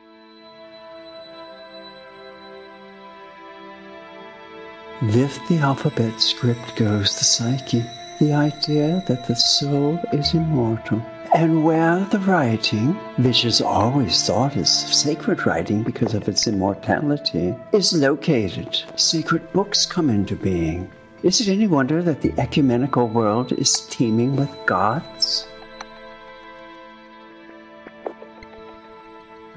With 5.01 5.45
the 5.49 5.57
alphabet 5.57 6.21
script 6.21 6.77
goes 6.77 7.17
the 7.17 7.25
psyche, 7.25 7.83
the 8.17 8.31
idea 8.31 9.03
that 9.07 9.27
the 9.27 9.35
soul 9.35 9.99
is 10.13 10.33
immortal. 10.33 11.01
And 11.33 11.65
where 11.65 12.05
the 12.05 12.19
writing, 12.19 12.93
which 13.17 13.43
is 13.43 13.59
always 13.59 14.25
thought 14.25 14.55
as 14.55 14.71
sacred 14.71 15.45
writing 15.45 15.83
because 15.83 16.13
of 16.13 16.29
its 16.29 16.47
immortality, 16.47 17.53
is 17.73 17.91
located, 17.91 18.83
sacred 18.95 19.51
books 19.51 19.85
come 19.85 20.09
into 20.09 20.37
being. 20.37 20.89
Is 21.23 21.41
it 21.41 21.51
any 21.51 21.67
wonder 21.67 22.01
that 22.01 22.21
the 22.21 22.33
ecumenical 22.39 23.09
world 23.09 23.51
is 23.51 23.81
teeming 23.89 24.37
with 24.37 24.49
gods? 24.65 25.45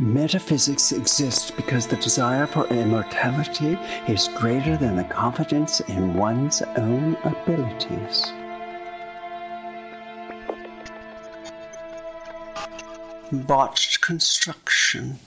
Metaphysics 0.01 0.93
exists 0.93 1.51
because 1.51 1.89
the 1.89 1.97
desire 1.97 2.47
for 2.47 2.69
immortality 2.69 3.77
is 4.07 4.29
greater 4.37 4.77
than 4.77 4.95
the 4.95 5.03
confidence 5.03 5.81
in 5.81 6.15
one's 6.15 6.63
own 6.77 7.17
abilities. 7.25 8.33
Botched 13.33 14.01
construction. 14.01 15.19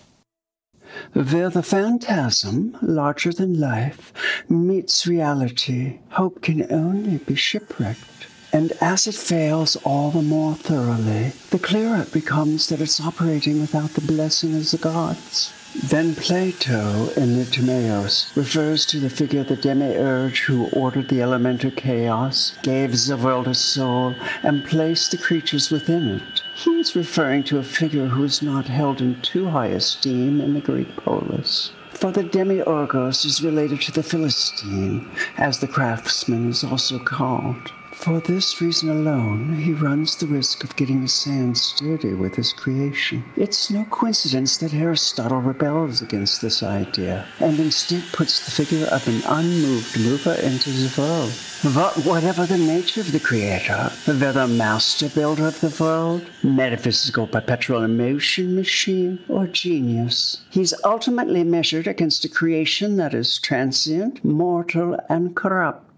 Where 1.12 1.50
the 1.50 1.64
phantasm, 1.64 2.78
larger 2.82 3.34
than 3.34 3.60
life, 3.60 4.14
meets 4.48 5.06
reality, 5.06 6.00
hope 6.12 6.42
can 6.42 6.72
only 6.72 7.18
be 7.18 7.36
shipwrecked. 7.36 8.11
And 8.54 8.74
as 8.82 9.08
it 9.08 9.16
fails 9.16 9.78
all 9.78 10.12
the 10.12 10.22
more 10.22 10.56
thoroughly, 10.56 11.32
the 11.52 11.60
clearer 11.60 12.02
it 12.02 12.12
becomes 12.12 12.68
that 12.68 12.82
it's 12.82 13.00
operating 13.00 13.62
without 13.62 13.92
the 13.92 14.02
blessing 14.02 14.56
of 14.56 14.70
the 14.70 14.78
gods. 14.78 15.54
Then 15.74 16.16
Plato, 16.16 17.12
in 17.16 17.38
the 17.38 17.46
Timaeus, 17.46 18.36
refers 18.36 18.86
to 18.88 19.00
the 19.00 19.10
figure 19.10 19.40
of 19.40 19.48
the 19.48 19.56
demiurge 19.56 20.42
who 20.42 20.68
ordered 20.72 21.08
the 21.08 21.22
elemental 21.22 21.72
chaos, 21.72 22.58
gave 22.62 22.92
the 23.06 23.16
world 23.16 23.48
a 23.48 23.54
soul, 23.54 24.14
and 24.44 24.66
placed 24.66 25.12
the 25.12 25.18
creatures 25.18 25.72
within 25.72 26.10
it. 26.10 26.42
He 26.54 26.72
is 26.72 26.94
referring 26.94 27.44
to 27.46 27.58
a 27.58 27.64
figure 27.64 28.08
who 28.08 28.26
is 28.26 28.42
not 28.42 28.66
held 28.66 29.00
in 29.00 29.22
too 29.22 29.48
high 29.48 29.68
esteem 29.68 30.42
in 30.42 30.54
the 30.54 30.60
Greek 30.60 30.94
polis. 30.98 31.72
For 31.92 32.12
the 32.12 32.24
demiurgos 32.24 33.26
is 33.26 33.42
related 33.42 33.80
to 33.84 33.94
the 33.94 34.04
Philistine, 34.04 35.10
as 35.38 35.60
the 35.60 35.68
craftsman 35.68 36.50
is 36.50 36.66
also 36.66 37.00
called. 37.00 37.72
For 38.02 38.20
this 38.20 38.60
reason 38.60 38.90
alone, 38.90 39.60
he 39.60 39.74
runs 39.74 40.16
the 40.16 40.26
risk 40.26 40.64
of 40.64 40.76
getting 40.76 41.04
his 41.04 41.24
hands 41.24 41.76
dirty 41.78 42.16
with 42.16 42.34
his 42.34 42.52
creation. 42.52 43.24
It's 43.36 43.70
no 43.70 43.86
coincidence 43.86 44.58
that 44.58 44.74
Aristotle 44.74 45.40
rebels 45.40 46.02
against 46.02 46.42
this 46.42 46.64
idea 46.64 47.28
and 47.40 47.60
instead 47.60 48.04
puts 48.12 48.44
the 48.44 48.50
figure 48.50 48.88
of 48.88 49.08
an 49.08 49.22
unmoved 49.28 50.00
mover 50.00 50.34
into 50.34 50.72
the 50.72 50.92
world. 51.00 51.32
But 51.76 51.94
whatever 52.04 52.48
the 52.48 52.58
nature 52.58 53.02
of 53.02 53.12
the 53.12 53.20
creator, 53.20 53.92
whether 54.08 54.48
master 54.48 55.08
builder 55.08 55.46
of 55.46 55.62
the 55.62 55.84
world, 55.84 56.26
metaphysical 56.42 57.28
perpetual 57.28 57.84
emotion 57.84 58.56
machine, 58.56 59.20
or 59.30 59.46
genius, 59.46 60.42
he's 60.50 60.74
ultimately 60.84 61.44
measured 61.44 61.86
against 61.86 62.26
a 62.26 62.30
creation 62.30 62.98
that 62.98 63.14
is 63.14 63.38
transient, 63.38 64.26
mortal, 64.26 65.00
and 65.08 65.36
corrupt. 65.36 65.91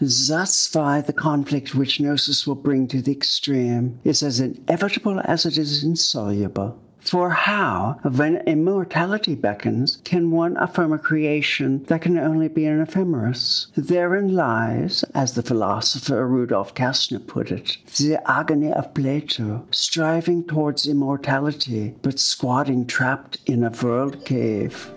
Thus 0.00 0.74
why 0.74 1.02
the 1.02 1.12
conflict 1.12 1.74
which 1.74 2.00
Gnosis 2.00 2.46
will 2.46 2.54
bring 2.54 2.88
to 2.88 3.02
the 3.02 3.12
extreme 3.12 4.00
is 4.02 4.22
as 4.22 4.40
inevitable 4.40 5.20
as 5.24 5.44
it 5.44 5.58
is 5.58 5.84
insoluble. 5.84 6.78
For 7.00 7.30
how, 7.30 7.98
when 8.02 8.38
immortality 8.46 9.34
beckons, 9.34 9.98
can 10.04 10.30
one 10.30 10.56
affirm 10.58 10.92
a 10.92 10.98
creation 10.98 11.84
that 11.84 12.02
can 12.02 12.18
only 12.18 12.48
be 12.48 12.66
an 12.66 12.80
ephemeris? 12.80 13.68
Therein 13.76 14.34
lies, 14.34 15.02
as 15.14 15.32
the 15.32 15.42
philosopher 15.42 16.26
Rudolf 16.26 16.74
Kassner 16.74 17.26
put 17.26 17.50
it, 17.50 17.78
the 17.96 18.20
agony 18.30 18.72
of 18.72 18.94
Plato, 18.94 19.66
striving 19.70 20.44
towards 20.44 20.86
immortality, 20.86 21.94
but 22.02 22.18
squatting 22.18 22.86
trapped 22.86 23.38
in 23.46 23.64
a 23.64 23.70
world 23.82 24.24
cave. 24.24 24.90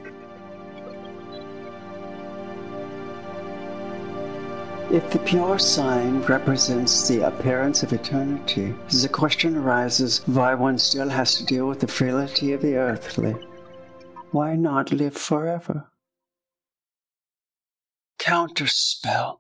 If 4.92 5.10
the 5.12 5.20
pure 5.20 5.58
sign 5.60 6.22
represents 6.24 7.08
the 7.08 7.22
appearance 7.22 7.84
of 7.84 7.94
eternity, 7.94 8.76
the 9.02 9.10
question 9.10 9.56
arises 9.56 10.22
why 10.28 10.54
one 10.54 10.78
still 10.78 11.10
has 11.10 11.36
to 11.38 11.46
deal 11.46 11.68
with 11.68 11.80
the 11.80 11.88
frailty 11.88 12.54
of 12.54 12.62
the 12.62 12.76
earthly. 12.76 13.36
Why 14.32 14.56
not 14.56 14.92
live 14.92 15.16
forever? 15.16 15.90
Counterspell. 18.20 19.40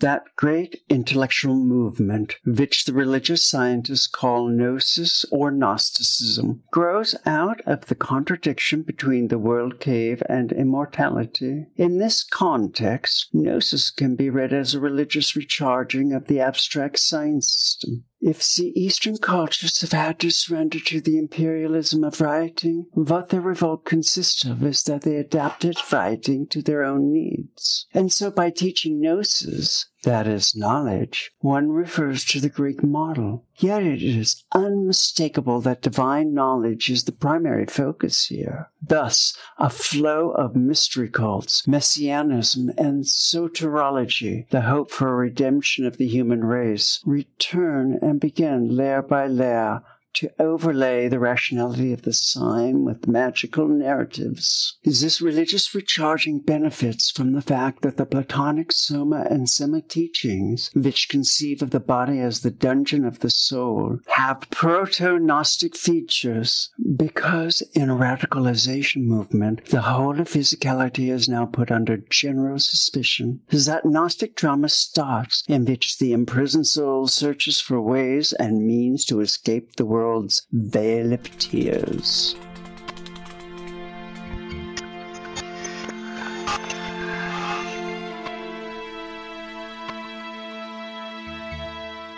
That 0.00 0.36
great 0.36 0.82
intellectual 0.88 1.56
movement, 1.56 2.36
which 2.46 2.84
the 2.84 2.92
religious 2.92 3.42
scientists 3.42 4.06
call 4.06 4.46
Gnosis 4.46 5.24
or 5.32 5.50
Gnosticism, 5.50 6.62
grows 6.70 7.16
out 7.26 7.60
of 7.62 7.86
the 7.86 7.96
contradiction 7.96 8.82
between 8.82 9.26
the 9.26 9.40
world 9.40 9.80
cave 9.80 10.22
and 10.28 10.52
immortality. 10.52 11.66
In 11.76 11.98
this 11.98 12.22
context, 12.22 13.30
Gnosis 13.32 13.90
can 13.90 14.14
be 14.14 14.30
read 14.30 14.52
as 14.52 14.72
a 14.72 14.80
religious 14.80 15.34
recharging 15.34 16.12
of 16.12 16.28
the 16.28 16.38
abstract 16.38 17.00
science 17.00 17.48
system. 17.48 18.04
If 18.20 18.56
the 18.56 18.72
Eastern 18.74 19.18
cultures 19.18 19.80
have 19.80 19.92
had 19.92 20.18
to 20.20 20.30
surrender 20.30 20.80
to 20.80 21.00
the 21.00 21.18
imperialism 21.18 22.02
of 22.02 22.20
writing, 22.20 22.86
what 22.92 23.28
their 23.28 23.40
revolt 23.40 23.84
consists 23.84 24.44
of 24.44 24.64
is 24.64 24.82
that 24.84 25.02
they 25.02 25.16
adapted 25.16 25.78
writing 25.92 26.48
to 26.48 26.60
their 26.60 26.82
own 26.82 27.12
needs. 27.12 27.86
And 27.94 28.12
so 28.12 28.32
by 28.32 28.50
teaching 28.50 29.00
gnosis, 29.00 29.86
that 30.08 30.26
is 30.26 30.56
knowledge, 30.56 31.32
one 31.40 31.70
refers 31.70 32.24
to 32.24 32.40
the 32.40 32.48
Greek 32.48 32.82
model. 32.82 33.44
Yet 33.56 33.82
it 33.82 34.02
is 34.02 34.42
unmistakable 34.52 35.60
that 35.60 35.82
divine 35.82 36.32
knowledge 36.32 36.88
is 36.88 37.04
the 37.04 37.12
primary 37.12 37.66
focus 37.66 38.28
here. 38.28 38.70
Thus, 38.80 39.36
a 39.58 39.68
flow 39.68 40.30
of 40.30 40.56
mystery 40.56 41.10
cults, 41.10 41.68
messianism, 41.68 42.70
and 42.78 43.04
soteriology, 43.04 44.48
the 44.48 44.62
hope 44.62 44.90
for 44.90 45.14
redemption 45.14 45.84
of 45.84 45.98
the 45.98 46.08
human 46.08 46.42
race, 46.42 47.00
return 47.04 47.98
and 48.00 48.18
begin 48.18 48.74
layer 48.74 49.02
by 49.02 49.26
layer 49.26 49.82
to 50.18 50.30
overlay 50.40 51.06
the 51.06 51.20
rationality 51.20 51.92
of 51.92 52.02
the 52.02 52.12
sign 52.12 52.84
with 52.84 53.06
magical 53.06 53.68
narratives. 53.68 54.76
Is 54.82 55.00
This 55.00 55.20
religious 55.20 55.72
recharging 55.72 56.40
benefits 56.40 57.08
from 57.10 57.34
the 57.34 57.40
fact 57.40 57.82
that 57.82 57.98
the 57.98 58.06
Platonic 58.06 58.72
Soma 58.72 59.26
and 59.30 59.48
Sema 59.48 59.80
teachings, 59.80 60.70
which 60.74 61.08
conceive 61.08 61.62
of 61.62 61.70
the 61.70 61.78
body 61.78 62.18
as 62.18 62.40
the 62.40 62.50
dungeon 62.50 63.04
of 63.04 63.20
the 63.20 63.30
soul, 63.30 64.00
have 64.08 64.46
proto 64.50 65.20
Gnostic 65.20 65.76
features 65.76 66.70
because 66.96 67.62
in 67.74 67.88
a 67.88 67.96
radicalization 67.96 69.02
movement, 69.04 69.66
the 69.66 69.82
whole 69.82 70.18
of 70.20 70.26
physicality 70.28 71.12
is 71.12 71.28
now 71.28 71.46
put 71.46 71.70
under 71.70 71.96
general 71.96 72.58
suspicion. 72.58 73.40
Is 73.50 73.66
that 73.66 73.86
Gnostic 73.86 74.34
drama 74.34 74.68
starts 74.68 75.44
in 75.46 75.64
which 75.64 75.98
the 75.98 76.12
imprisoned 76.12 76.66
soul 76.66 77.06
searches 77.06 77.60
for 77.60 77.80
ways 77.80 78.32
and 78.32 78.66
means 78.66 79.04
to 79.04 79.20
escape 79.20 79.76
the 79.76 79.86
world's 80.08 80.46
veil 80.52 81.12
of 81.12 81.22
tears. 81.38 82.34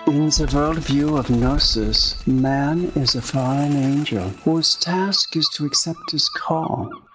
In 0.06 0.26
the 0.26 0.46
worldview 0.54 1.18
of 1.18 1.30
Gnosis, 1.30 2.24
man 2.26 2.92
is 2.94 3.14
a 3.16 3.22
fallen 3.22 3.74
angel 3.76 4.28
whose 4.44 4.76
task 4.76 5.36
is 5.36 5.48
to 5.54 5.66
accept 5.66 6.12
his 6.12 6.28
call. 6.28 7.09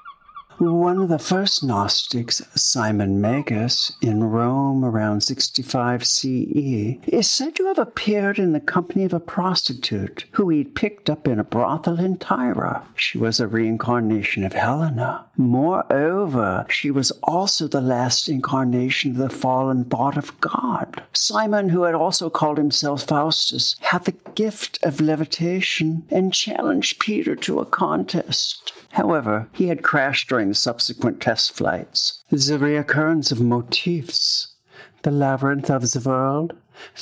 One 0.58 1.02
of 1.02 1.10
the 1.10 1.20
first 1.20 1.66
Gnostics, 1.66 2.42
Simon 2.56 3.20
Magus, 3.20 3.92
in 4.02 4.24
Rome 4.24 4.86
around 4.86 5.22
65 5.22 6.06
CE, 6.06 6.98
is 7.08 7.30
said 7.30 7.56
to 7.56 7.66
have 7.66 7.78
appeared 7.78 8.40
in 8.40 8.54
the 8.54 8.62
company 8.62 9.04
of 9.04 9.14
a 9.14 9.20
prostitute 9.20 10.24
who 10.32 10.48
he'd 10.48 10.74
picked 10.74 11.10
up 11.10 11.28
in 11.28 11.40
a 11.40 11.44
brothel 11.44 12.00
in 12.00 12.16
Tyre. 12.18 12.84
She 12.96 13.18
was 13.18 13.42
a 13.42 13.50
reincarnation 13.50 14.46
of 14.46 14.54
Helena. 14.54 15.26
Moreover, 15.36 16.66
she 16.70 16.90
was 16.90 17.12
also 17.24 17.68
the 17.68 17.82
last 17.82 18.30
incarnation 18.30 19.12
of 19.12 19.18
the 19.18 19.30
fallen 19.30 19.84
thought 19.84 20.16
of 20.16 20.40
God. 20.40 21.04
Simon, 21.12 21.68
who 21.68 21.84
had 21.84 21.96
also 21.96 22.30
called 22.30 22.58
himself 22.58 23.04
Faustus, 23.04 23.76
had 23.82 24.06
the 24.06 24.16
gift 24.36 24.80
of 24.84 25.02
levitation 25.02 26.06
and 26.10 26.34
challenged 26.34 27.00
Peter 27.00 27.36
to 27.36 27.60
a 27.60 27.66
contest. 27.66 28.72
However, 28.96 29.50
he 29.52 29.68
had 29.68 29.84
crashed 29.84 30.30
during 30.30 30.48
the 30.48 30.56
subsequent 30.56 31.22
test 31.22 31.52
flights. 31.52 32.24
The 32.30 32.38
reoccurrence 32.58 33.30
of 33.30 33.42
motifs, 33.42 34.56
the 35.02 35.12
labyrinth 35.12 35.70
of 35.70 35.92
the 35.92 36.00
world, 36.00 36.54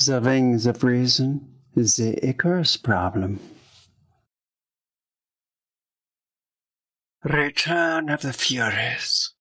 the 0.04 0.20
wings 0.20 0.66
of 0.66 0.84
reason, 0.84 1.48
the 1.76 2.18
Icarus 2.28 2.78
problem. 2.78 3.40
Return 7.24 8.10
of 8.10 8.24
the 8.24 8.34
Furies. 8.34 9.32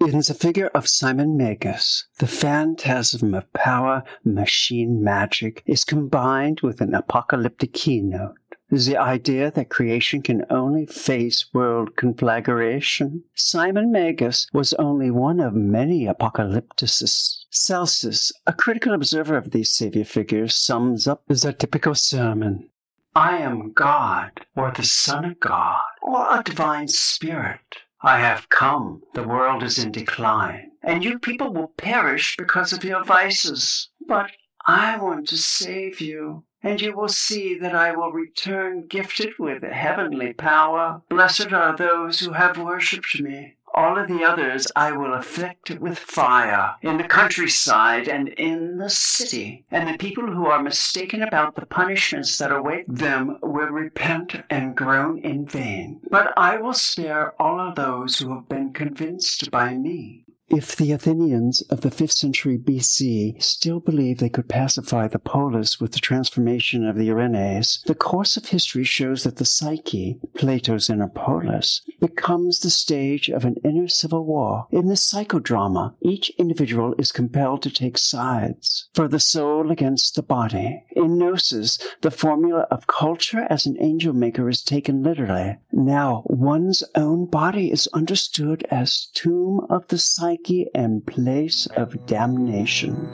In 0.00 0.18
the 0.18 0.34
figure 0.34 0.72
of 0.74 0.88
Simon 0.88 1.36
Magus, 1.36 2.06
the 2.18 2.26
phantasm 2.26 3.34
of 3.34 3.50
power 3.52 4.02
machine 4.24 5.04
magic 5.04 5.62
is 5.64 5.84
combined 5.84 6.60
with 6.62 6.80
an 6.80 6.92
apocalyptic 6.92 7.72
keynote 7.72 8.34
the 8.70 8.96
idea 8.96 9.50
that 9.50 9.68
creation 9.68 10.22
can 10.22 10.44
only 10.50 10.86
face 10.86 11.52
world 11.52 11.96
conflagration. 11.96 13.22
Simon 13.34 13.92
Magus 13.92 14.46
was 14.52 14.72
only 14.74 15.10
one 15.10 15.38
of 15.38 15.54
many 15.54 16.06
apocalypticists. 16.06 17.44
Celsus, 17.50 18.32
a 18.46 18.52
critical 18.52 18.94
observer 18.94 19.36
of 19.36 19.50
these 19.50 19.70
savior 19.70 20.04
figures, 20.04 20.54
sums 20.54 21.06
up 21.06 21.22
the 21.26 21.52
typical 21.52 21.94
sermon. 21.94 22.70
I 23.14 23.36
am 23.38 23.72
God, 23.72 24.46
or 24.56 24.72
the 24.72 24.82
Son 24.82 25.24
of 25.24 25.38
God, 25.38 25.80
or 26.02 26.26
a 26.30 26.42
divine 26.42 26.88
spirit. 26.88 27.60
I 28.02 28.18
have 28.18 28.48
come, 28.48 29.02
the 29.14 29.22
world 29.22 29.62
is 29.62 29.78
in 29.78 29.92
decline, 29.92 30.72
and 30.82 31.04
you 31.04 31.18
people 31.18 31.52
will 31.52 31.68
perish 31.68 32.36
because 32.36 32.72
of 32.72 32.82
your 32.82 33.04
vices. 33.04 33.88
But 34.06 34.32
I 34.66 34.96
want 34.96 35.28
to 35.28 35.38
save 35.38 36.00
you 36.00 36.44
and 36.64 36.80
you 36.80 36.96
will 36.96 37.08
see 37.08 37.58
that 37.58 37.74
I 37.74 37.94
will 37.94 38.10
return 38.10 38.86
gifted 38.86 39.38
with 39.38 39.62
heavenly 39.62 40.32
power. 40.32 41.02
Blessed 41.10 41.52
are 41.52 41.76
those 41.76 42.20
who 42.20 42.32
have 42.32 42.58
worshipped 42.58 43.20
me. 43.20 43.56
All 43.74 43.98
of 43.98 44.08
the 44.08 44.24
others 44.24 44.68
I 44.76 44.92
will 44.92 45.12
afflict 45.14 45.68
with 45.80 45.98
fire 45.98 46.76
in 46.80 46.96
the 46.96 47.04
countryside 47.04 48.08
and 48.08 48.28
in 48.28 48.78
the 48.78 48.88
city. 48.88 49.64
And 49.70 49.88
the 49.88 49.98
people 49.98 50.26
who 50.26 50.46
are 50.46 50.62
mistaken 50.62 51.22
about 51.22 51.56
the 51.56 51.66
punishments 51.66 52.38
that 52.38 52.52
await 52.52 52.86
them 52.88 53.36
will 53.42 53.66
repent 53.66 54.36
and 54.48 54.76
groan 54.76 55.18
in 55.18 55.44
vain. 55.46 56.00
But 56.08 56.32
I 56.36 56.56
will 56.56 56.72
spare 56.72 57.34
all 57.42 57.60
of 57.60 57.74
those 57.74 58.20
who 58.20 58.32
have 58.34 58.48
been 58.48 58.72
convinced 58.72 59.50
by 59.50 59.74
me. 59.74 60.24
If 60.56 60.76
the 60.76 60.92
Athenians 60.92 61.62
of 61.62 61.80
the 61.80 61.90
5th 61.90 62.12
century 62.12 62.56
BC 62.58 63.42
still 63.42 63.80
believed 63.80 64.20
they 64.20 64.28
could 64.28 64.48
pacify 64.48 65.08
the 65.08 65.18
polis 65.18 65.80
with 65.80 65.90
the 65.90 65.98
transformation 65.98 66.86
of 66.86 66.94
the 66.94 67.08
Erinyes, 67.08 67.82
the 67.86 67.94
course 67.96 68.36
of 68.36 68.46
history 68.46 68.84
shows 68.84 69.24
that 69.24 69.34
the 69.38 69.44
psyche, 69.44 70.20
Plato's 70.36 70.88
inner 70.88 71.08
polis, 71.08 71.80
becomes 72.00 72.60
the 72.60 72.70
stage 72.70 73.28
of 73.28 73.44
an 73.44 73.56
inner 73.64 73.88
civil 73.88 74.24
war. 74.24 74.66
In 74.70 74.88
this 74.88 75.12
psychodrama, 75.12 75.94
each 76.02 76.30
individual 76.38 76.94
is 76.98 77.12
compelled 77.12 77.62
to 77.62 77.70
take 77.70 77.98
sides 77.98 78.88
for 78.94 79.08
the 79.08 79.20
soul 79.20 79.70
against 79.70 80.14
the 80.14 80.22
body. 80.22 80.82
In 80.90 81.18
Gnosis, 81.18 81.78
the 82.00 82.10
formula 82.10 82.66
of 82.70 82.86
culture 82.86 83.46
as 83.50 83.66
an 83.66 83.76
angel 83.80 84.12
maker 84.12 84.48
is 84.48 84.62
taken 84.62 85.02
literally. 85.02 85.56
Now, 85.72 86.22
one's 86.26 86.84
own 86.94 87.26
body 87.26 87.70
is 87.70 87.88
understood 87.92 88.66
as 88.70 89.06
tomb 89.14 89.66
of 89.70 89.86
the 89.88 89.98
psyche 89.98 90.68
and 90.74 91.06
place 91.06 91.66
of 91.76 92.06
damnation. 92.06 93.08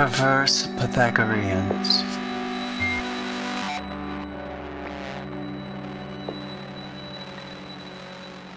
Perverse 0.00 0.66
Pythagoreans. 0.78 2.02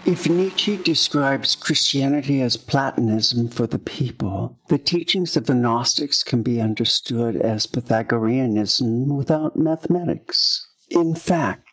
If 0.06 0.26
Nietzsche 0.26 0.78
describes 0.78 1.54
Christianity 1.54 2.40
as 2.40 2.56
Platonism 2.56 3.50
for 3.50 3.66
the 3.66 3.78
people, 3.78 4.58
the 4.68 4.78
teachings 4.78 5.36
of 5.36 5.44
the 5.44 5.54
Gnostics 5.54 6.22
can 6.22 6.42
be 6.42 6.62
understood 6.62 7.36
as 7.36 7.66
Pythagoreanism 7.66 9.14
without 9.14 9.54
mathematics. 9.54 10.66
In 10.88 11.14
fact, 11.14 11.63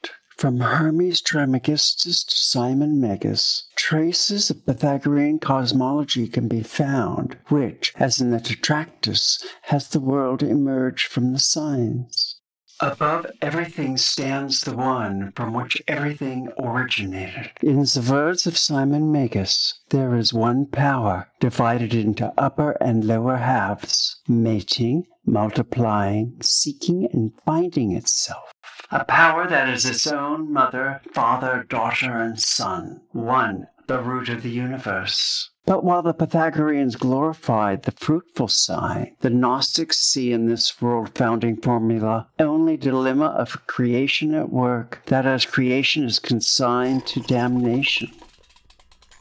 from 0.41 0.60
Hermes 0.60 1.21
Trismegistus 1.21 2.23
to 2.23 2.36
Simon 2.36 2.99
Magus, 2.99 3.67
traces 3.75 4.49
of 4.49 4.65
Pythagorean 4.65 5.38
cosmology 5.38 6.27
can 6.27 6.47
be 6.47 6.63
found, 6.63 7.38
which, 7.49 7.93
as 7.97 8.19
in 8.19 8.32
the 8.32 8.39
Tetractys, 8.39 9.43
has 9.65 9.89
the 9.89 9.99
world 9.99 10.41
emerge 10.41 11.06
from 11.06 11.32
the 11.32 11.38
signs. 11.38 12.39
Above 12.80 13.27
everything 13.43 13.97
stands 13.97 14.62
the 14.62 14.75
one 14.75 15.32
from 15.36 15.54
which 15.54 15.80
everything 15.88 16.49
originated. 16.58 17.51
In 17.62 17.82
the 17.82 18.08
words 18.10 18.47
of 18.47 18.58
Simon 18.58 19.12
Magus, 19.12 19.75
there 19.89 20.15
is 20.15 20.34
one 20.34 20.65
power 20.65 21.30
divided 21.39 21.93
into 21.93 22.34
upper 22.36 22.71
and 22.82 23.06
lower 23.06 23.38
halves, 23.38 24.19
mating, 24.27 25.06
multiplying, 25.23 26.38
seeking, 26.41 27.08
and 27.13 27.32
finding 27.45 27.91
itself. 27.91 28.51
A 28.89 29.06
power 29.06 29.48
that 29.48 29.70
is 29.70 29.86
its 29.86 30.08
own 30.08 30.52
mother, 30.52 31.02
father, 31.13 31.65
daughter, 31.70 32.17
and 32.17 32.39
son, 32.39 33.02
one, 33.12 33.67
the 33.88 34.00
root 34.00 34.30
of 34.30 34.41
the 34.41 34.50
universe. 34.50 35.50
But 35.65 35.84
while 35.84 36.02
the 36.02 36.13
Pythagoreans 36.13 36.96
glorified 36.96 37.84
the 37.84 37.91
fruitful 37.91 38.48
sign, 38.48 39.15
the 39.20 39.30
Gnostics 39.30 39.98
see 39.98 40.32
in 40.34 40.48
this 40.48 40.82
world 40.82 41.15
founding 41.15 41.56
formula 41.56 42.28
only 42.39 42.78
dilemma 42.78 43.28
of 43.28 43.67
creation 43.67 44.34
at 44.34 44.50
work, 44.50 45.02
that 45.06 45.26
as 45.26 45.46
creation 45.46 46.06
is 46.06 46.20
consigned 46.20 47.06
to 47.08 47.22
damnation. 47.22 48.12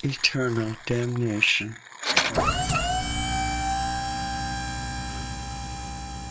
Eternal 0.03 0.77
damnation. 0.87 1.77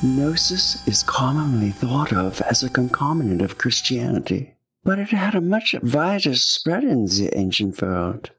Gnosis 0.01 0.87
is 0.87 1.03
commonly 1.03 1.71
thought 1.71 2.13
of 2.13 2.39
as 2.43 2.63
a 2.63 2.69
concomitant 2.69 3.41
of 3.41 3.57
Christianity, 3.57 4.55
but 4.85 4.97
it 4.97 5.09
had 5.09 5.35
a 5.35 5.41
much 5.41 5.75
wider 5.83 6.35
spread 6.35 6.85
in 6.85 7.03
the 7.03 7.29
ancient 7.37 7.81
world. 7.81 8.31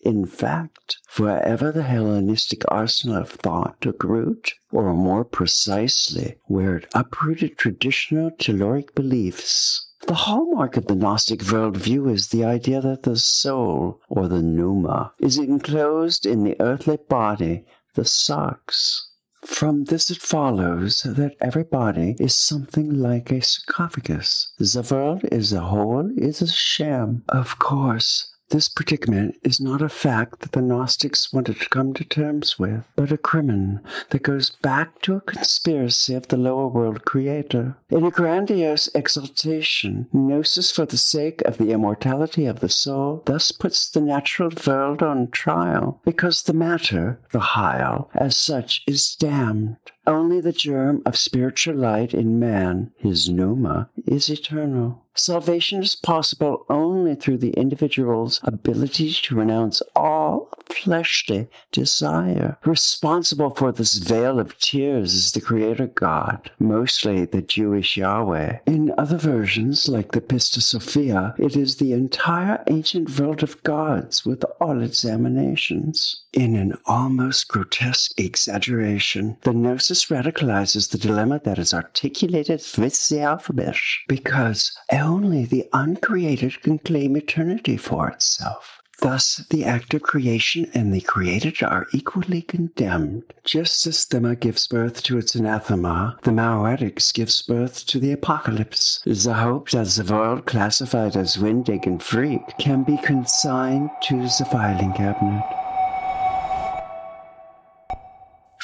In 0.00 0.26
fact, 0.26 0.98
wherever 1.16 1.72
the 1.72 1.82
Hellenistic 1.82 2.62
arsenal 2.68 3.16
of 3.16 3.30
thought 3.30 3.80
took 3.80 4.04
root, 4.04 4.54
or 4.70 4.94
more 4.94 5.24
precisely, 5.24 6.36
where 6.44 6.76
it 6.76 6.86
uprooted 6.94 7.58
traditional 7.58 8.30
telluric 8.30 8.94
beliefs, 8.94 9.88
The 10.06 10.14
hallmark 10.14 10.76
of 10.76 10.86
the 10.86 10.94
Gnostic 10.94 11.40
worldview 11.40 12.12
is 12.14 12.28
the 12.28 12.44
idea 12.44 12.80
that 12.80 13.02
the 13.02 13.16
soul, 13.16 14.00
or 14.08 14.28
the 14.28 14.40
pneuma, 14.40 15.14
is 15.18 15.36
enclosed 15.36 16.26
in 16.26 16.44
the 16.44 16.54
earthly 16.60 16.96
body, 17.08 17.64
the 17.94 18.04
sarx. 18.04 19.07
From 19.48 19.84
this 19.84 20.10
it 20.10 20.18
follows 20.18 21.02
that 21.02 21.34
every 21.40 21.64
body 21.64 22.14
is 22.20 22.36
something 22.36 22.90
like 22.90 23.32
a 23.32 23.40
sarcophagus. 23.40 24.52
The 24.58 24.86
world 24.88 25.24
is 25.32 25.52
a 25.52 25.62
whole, 25.62 26.12
is 26.16 26.42
a 26.42 26.46
sham. 26.46 27.24
Of 27.30 27.58
course, 27.58 28.30
this 28.50 28.68
predicament 28.68 29.36
is 29.42 29.60
not 29.60 29.82
a 29.82 29.88
fact 29.88 30.40
that 30.40 30.52
the 30.52 30.62
Gnostics 30.62 31.32
wanted 31.32 31.60
to 31.60 31.68
come 31.68 31.92
to 31.94 32.04
terms 32.04 32.58
with, 32.58 32.84
but 32.96 33.12
a 33.12 33.18
crimen 33.18 33.80
that 34.10 34.22
goes 34.22 34.50
back 34.50 35.00
to 35.02 35.16
a 35.16 35.20
conspiracy 35.20 36.14
of 36.14 36.28
the 36.28 36.36
lower 36.36 36.66
world 36.66 37.04
creator. 37.04 37.76
In 37.90 38.04
a 38.04 38.10
grandiose 38.10 38.88
exaltation, 38.94 40.08
Gnosis, 40.12 40.70
for 40.70 40.86
the 40.86 40.96
sake 40.96 41.42
of 41.42 41.58
the 41.58 41.72
immortality 41.72 42.46
of 42.46 42.60
the 42.60 42.68
soul, 42.68 43.22
thus 43.26 43.52
puts 43.52 43.90
the 43.90 44.00
natural 44.00 44.50
world 44.66 45.02
on 45.02 45.30
trial, 45.30 46.00
because 46.04 46.42
the 46.42 46.54
matter, 46.54 47.20
the 47.32 47.40
hyle, 47.40 48.10
as 48.14 48.36
such, 48.36 48.82
is 48.86 49.14
damned. 49.16 49.76
Only 50.08 50.40
the 50.40 50.52
germ 50.52 51.02
of 51.04 51.18
spiritual 51.18 51.76
light 51.76 52.14
in 52.14 52.38
man, 52.38 52.92
his 52.96 53.28
pneuma, 53.28 53.90
is 54.06 54.30
eternal. 54.30 55.04
Salvation 55.14 55.82
is 55.82 55.96
possible 55.96 56.64
only 56.70 57.16
through 57.16 57.38
the 57.38 57.50
individual's 57.54 58.40
ability 58.44 59.12
to 59.12 59.34
renounce 59.34 59.82
all 59.96 60.48
fleshly 60.70 61.48
desire. 61.72 62.56
Responsible 62.64 63.50
for 63.50 63.72
this 63.72 63.94
veil 63.94 64.38
of 64.38 64.56
tears 64.58 65.14
is 65.14 65.32
the 65.32 65.40
Creator 65.40 65.88
God, 65.88 66.52
mostly 66.60 67.24
the 67.24 67.42
Jewish 67.42 67.96
Yahweh. 67.96 68.58
In 68.66 68.94
other 68.96 69.18
versions, 69.18 69.88
like 69.88 70.12
the 70.12 70.20
Pistis 70.20 70.62
Sophia, 70.62 71.34
it 71.36 71.56
is 71.56 71.76
the 71.76 71.92
entire 71.92 72.62
ancient 72.68 73.18
world 73.18 73.42
of 73.42 73.60
gods 73.64 74.24
with 74.24 74.44
all 74.60 74.80
its 74.80 75.04
emanations. 75.04 76.22
In 76.32 76.54
an 76.54 76.78
almost 76.86 77.48
grotesque 77.48 78.12
exaggeration, 78.20 79.36
the 79.42 79.52
Gnosis 79.52 79.97
radicalizes 80.06 80.90
the 80.90 80.98
dilemma 80.98 81.40
that 81.44 81.58
is 81.58 81.74
articulated 81.74 82.64
with 82.78 83.08
the 83.08 83.20
alphabet, 83.20 83.76
because 84.08 84.72
only 84.92 85.44
the 85.44 85.68
uncreated 85.72 86.62
can 86.62 86.78
claim 86.78 87.16
eternity 87.16 87.76
for 87.76 88.08
itself. 88.08 88.80
Thus, 89.00 89.44
the 89.50 89.64
act 89.64 89.94
of 89.94 90.02
creation 90.02 90.68
and 90.74 90.92
the 90.92 91.00
created 91.00 91.62
are 91.62 91.86
equally 91.92 92.42
condemned. 92.42 93.22
Just 93.44 93.86
as 93.86 94.04
Thema 94.04 94.34
gives 94.34 94.66
birth 94.66 95.04
to 95.04 95.18
its 95.18 95.36
anathema, 95.36 96.18
the 96.24 96.32
Maoetics 96.32 97.12
gives 97.12 97.40
birth 97.42 97.86
to 97.86 98.00
the 98.00 98.10
apocalypse. 98.10 99.00
The 99.06 99.34
hope 99.34 99.70
that 99.70 99.86
the 99.86 100.12
world 100.12 100.46
classified 100.46 101.16
as 101.16 101.38
windig 101.38 101.86
and 101.86 102.02
freak 102.02 102.42
can 102.58 102.82
be 102.82 102.96
consigned 102.96 103.90
to 104.08 104.16
the 104.22 104.46
filing 104.50 104.92
cabinet. 104.94 105.44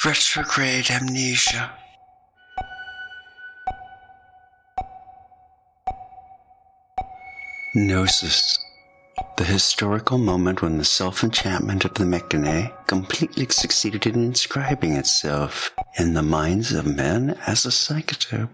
Retrograde 0.03 0.91
amnesia. 0.91 1.71
Gnosis. 7.73 8.59
The 9.37 9.45
historical 9.45 10.17
moment 10.17 10.61
when 10.61 10.77
the 10.77 10.85
self 10.85 11.23
enchantment 11.23 11.85
of 11.85 11.95
the 11.95 12.03
Mechane 12.03 12.71
completely 12.87 13.47
succeeded 13.49 14.05
in 14.05 14.15
inscribing 14.23 14.93
itself 14.93 15.73
in 15.97 16.13
the 16.13 16.21
minds 16.21 16.71
of 16.71 16.85
men 16.85 17.39
as 17.47 17.65
a 17.65 17.71
psychotope, 17.71 18.51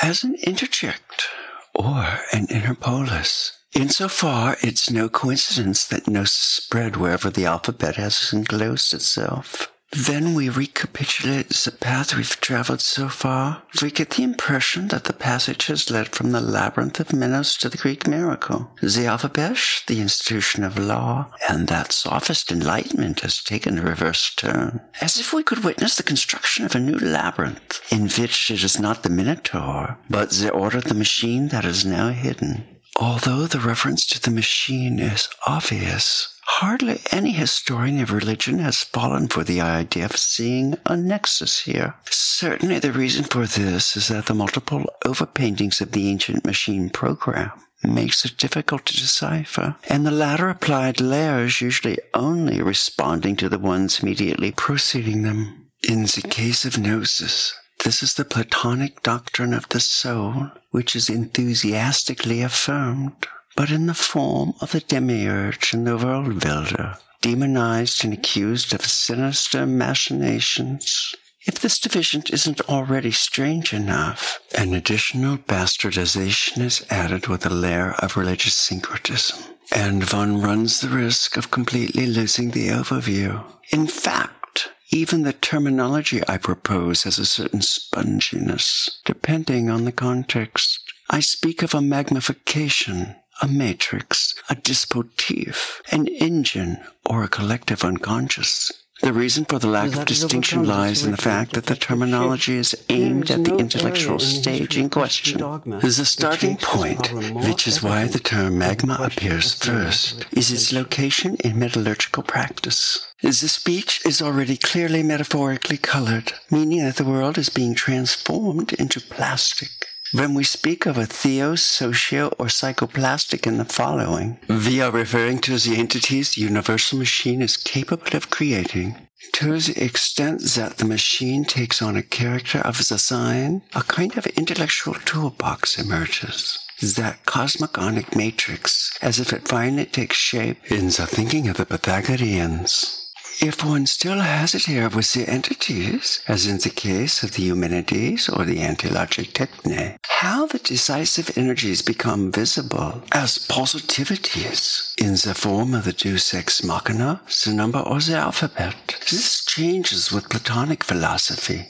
as 0.00 0.24
an 0.24 0.36
interject, 0.46 1.26
or 1.74 2.18
an 2.32 2.46
inner 2.46 2.74
polis. 2.74 3.52
Insofar, 3.74 4.56
it's 4.62 4.90
no 4.90 5.08
coincidence 5.08 5.84
that 5.88 6.08
Gnosis 6.08 6.32
spread 6.32 6.96
wherever 6.96 7.30
the 7.30 7.46
alphabet 7.46 7.96
has 7.96 8.32
enclosed 8.32 8.94
itself. 8.94 9.73
Then 9.92 10.34
we 10.34 10.48
recapitulate 10.48 11.50
the 11.50 11.70
path 11.70 12.16
we've 12.16 12.40
traveled 12.40 12.80
so 12.80 13.08
far. 13.08 13.62
We 13.80 13.90
get 13.92 14.10
the 14.10 14.24
impression 14.24 14.88
that 14.88 15.04
the 15.04 15.12
passage 15.12 15.66
has 15.66 15.90
led 15.90 16.08
from 16.08 16.32
the 16.32 16.40
labyrinth 16.40 16.98
of 16.98 17.12
Minos 17.12 17.56
to 17.58 17.68
the 17.68 17.78
Greek 17.78 18.06
miracle. 18.06 18.70
The 18.82 19.06
alphabet, 19.06 19.58
the 19.86 20.00
institution 20.00 20.64
of 20.64 20.78
law, 20.78 21.30
and 21.48 21.68
that 21.68 21.92
sophist 21.92 22.50
enlightenment 22.50 23.20
has 23.20 23.42
taken 23.42 23.78
a 23.78 23.82
reverse 23.82 24.34
turn. 24.34 24.80
As 25.00 25.18
if 25.18 25.32
we 25.32 25.44
could 25.44 25.62
witness 25.62 25.96
the 25.96 26.02
construction 26.02 26.64
of 26.64 26.74
a 26.74 26.80
new 26.80 26.98
labyrinth, 26.98 27.80
in 27.92 28.08
which 28.08 28.50
it 28.50 28.64
is 28.64 28.80
not 28.80 29.04
the 29.04 29.10
Minotaur, 29.10 29.98
but 30.10 30.30
the 30.30 30.50
order 30.50 30.78
of 30.78 30.84
the 30.84 30.94
machine 30.94 31.48
that 31.48 31.64
is 31.64 31.84
now 31.84 32.08
hidden. 32.08 32.64
Although 32.96 33.46
the 33.46 33.58
reference 33.58 34.06
to 34.06 34.20
the 34.20 34.30
machine 34.30 35.00
is 35.00 35.28
obvious, 35.46 36.33
Hardly 36.58 37.00
any 37.10 37.32
historian 37.32 38.00
of 38.00 38.12
religion 38.12 38.60
has 38.60 38.84
fallen 38.84 39.26
for 39.26 39.42
the 39.42 39.60
idea 39.60 40.04
of 40.04 40.16
seeing 40.16 40.76
a 40.86 40.96
nexus 40.96 41.58
here. 41.62 41.94
Certainly, 42.08 42.78
the 42.78 42.92
reason 42.92 43.24
for 43.24 43.44
this 43.44 43.96
is 43.96 44.06
that 44.06 44.26
the 44.26 44.34
multiple 44.34 44.84
overpaintings 45.04 45.80
of 45.80 45.90
the 45.90 46.08
ancient 46.08 46.46
machine 46.46 46.90
program 46.90 47.50
makes 47.82 48.24
it 48.24 48.38
difficult 48.38 48.86
to 48.86 48.96
decipher, 48.96 49.74
and 49.88 50.06
the 50.06 50.12
latter 50.12 50.48
applied 50.48 51.00
layers 51.00 51.60
usually 51.60 51.98
only 52.14 52.62
responding 52.62 53.34
to 53.34 53.48
the 53.48 53.58
ones 53.58 53.98
immediately 53.98 54.52
preceding 54.52 55.22
them. 55.22 55.70
In 55.82 56.02
the 56.02 56.24
case 56.30 56.64
of 56.64 56.78
Gnosis, 56.78 57.52
this 57.84 58.00
is 58.00 58.14
the 58.14 58.24
Platonic 58.24 59.02
doctrine 59.02 59.54
of 59.54 59.68
the 59.70 59.80
soul, 59.80 60.52
which 60.70 60.94
is 60.94 61.10
enthusiastically 61.10 62.42
affirmed 62.42 63.26
but 63.56 63.70
in 63.70 63.86
the 63.86 63.94
form 63.94 64.54
of 64.60 64.72
the 64.72 64.80
demiurge 64.80 65.72
and 65.72 65.86
the 65.86 65.96
world 65.96 66.40
builder, 66.40 66.96
demonized 67.20 68.04
and 68.04 68.12
accused 68.12 68.74
of 68.74 68.84
sinister 68.84 69.64
machinations. 69.66 71.14
If 71.46 71.60
this 71.60 71.78
division 71.78 72.22
isn't 72.32 72.62
already 72.68 73.12
strange 73.12 73.74
enough, 73.74 74.40
an 74.56 74.72
additional 74.72 75.36
bastardization 75.36 76.62
is 76.62 76.86
added 76.90 77.26
with 77.26 77.44
a 77.44 77.50
layer 77.50 77.92
of 77.98 78.16
religious 78.16 78.54
syncretism, 78.54 79.38
and 79.70 80.10
one 80.10 80.40
runs 80.40 80.80
the 80.80 80.88
risk 80.88 81.36
of 81.36 81.50
completely 81.50 82.06
losing 82.06 82.50
the 82.50 82.68
overview. 82.68 83.44
In 83.70 83.86
fact, 83.86 84.70
even 84.90 85.22
the 85.22 85.32
terminology 85.32 86.22
I 86.28 86.38
propose 86.38 87.02
has 87.02 87.18
a 87.18 87.26
certain 87.26 87.60
sponginess, 87.60 88.88
depending 89.04 89.68
on 89.68 89.84
the 89.84 89.92
context. 89.92 90.80
I 91.10 91.20
speak 91.20 91.62
of 91.62 91.74
a 91.74 91.82
magnification, 91.82 93.16
a 93.42 93.48
matrix, 93.48 94.34
a 94.48 94.54
dispositif, 94.54 95.80
an 95.90 96.06
engine, 96.06 96.78
or 97.04 97.22
a 97.22 97.28
collective 97.28 97.84
unconscious. 97.84 98.72
The 99.02 99.12
reason 99.12 99.44
for 99.44 99.58
the 99.58 99.66
lack 99.66 99.94
of 99.96 100.06
distinction 100.06 100.64
lies 100.64 101.04
in 101.04 101.10
the 101.10 101.16
fact 101.16 101.52
that 101.54 101.66
the 101.66 101.74
terminology 101.74 102.56
is 102.56 102.76
aimed 102.88 103.30
at 103.30 103.44
the 103.44 103.56
intellectual 103.56 104.20
stage 104.20 104.78
in 104.78 104.88
question. 104.88 105.38
The 105.38 105.90
starting 106.04 106.56
point, 106.56 107.12
which 107.34 107.66
is 107.66 107.82
why 107.82 108.06
the 108.06 108.20
term 108.20 108.56
magma 108.56 108.96
appears 109.00 109.52
first, 109.52 110.24
is 110.32 110.52
its 110.52 110.72
location 110.72 111.34
in 111.44 111.58
metallurgical 111.58 112.22
practice. 112.22 113.06
The 113.20 113.32
speech 113.32 114.00
is 114.06 114.22
already 114.22 114.56
clearly 114.56 115.02
metaphorically 115.02 115.76
colored, 115.76 116.32
meaning 116.50 116.84
that 116.84 116.96
the 116.96 117.04
world 117.04 117.36
is 117.36 117.48
being 117.48 117.74
transformed 117.74 118.72
into 118.74 119.00
plastic. 119.00 119.83
When 120.14 120.34
we 120.34 120.44
speak 120.44 120.86
of 120.86 120.96
a 120.96 121.06
theo, 121.06 121.56
socio, 121.56 122.28
or 122.38 122.48
psychoplastic 122.48 123.48
in 123.48 123.58
the 123.58 123.64
following, 123.64 124.38
we 124.48 124.80
are 124.80 124.92
referring 124.92 125.40
to 125.40 125.58
the 125.58 125.74
entities 125.74 126.34
the 126.34 126.42
universal 126.42 127.00
machine 127.00 127.42
is 127.42 127.56
capable 127.56 128.16
of 128.16 128.30
creating. 128.30 128.94
To 129.32 129.58
the 129.58 129.82
extent 129.82 130.42
that 130.54 130.76
the 130.78 130.84
machine 130.84 131.44
takes 131.44 131.82
on 131.82 131.96
a 131.96 132.02
character 132.02 132.60
of 132.60 132.78
the 132.86 132.96
sign, 132.96 133.62
a 133.74 133.82
kind 133.82 134.16
of 134.16 134.26
intellectual 134.26 134.94
toolbox 134.94 135.80
emerges. 135.80 136.60
That 136.80 137.24
cosmogonic 137.26 138.14
matrix, 138.14 138.96
as 139.02 139.18
if 139.18 139.32
it 139.32 139.48
finally 139.48 139.86
takes 139.86 140.16
shape 140.16 140.58
in 140.70 140.86
the 140.86 141.08
thinking 141.08 141.48
of 141.48 141.56
the 141.56 141.66
Pythagoreans. 141.66 143.03
If 143.40 143.64
one 143.64 143.86
still 143.86 144.20
has 144.20 144.54
it 144.54 144.66
here 144.66 144.88
with 144.88 145.12
the 145.12 145.28
entities, 145.28 146.20
as 146.28 146.46
in 146.46 146.58
the 146.58 146.70
case 146.70 147.24
of 147.24 147.32
the 147.32 147.42
Eumenides 147.42 148.28
or 148.28 148.44
the 148.44 148.58
antilogic 148.58 149.32
techne, 149.32 149.96
how 150.04 150.46
the 150.46 150.58
decisive 150.58 151.36
energies 151.36 151.82
become 151.82 152.30
visible 152.30 153.02
as 153.10 153.38
positivities 153.38 154.94
in 154.96 155.14
the 155.14 155.34
form 155.34 155.74
of 155.74 155.84
the 155.84 155.92
deus 155.92 156.32
ex 156.32 156.62
machina, 156.62 157.22
the 157.44 157.52
number 157.52 157.80
or 157.80 157.98
the 157.98 158.16
alphabet. 158.16 158.96
This 159.10 159.44
changes 159.44 160.12
with 160.12 160.30
Platonic 160.30 160.84
philosophy. 160.84 161.66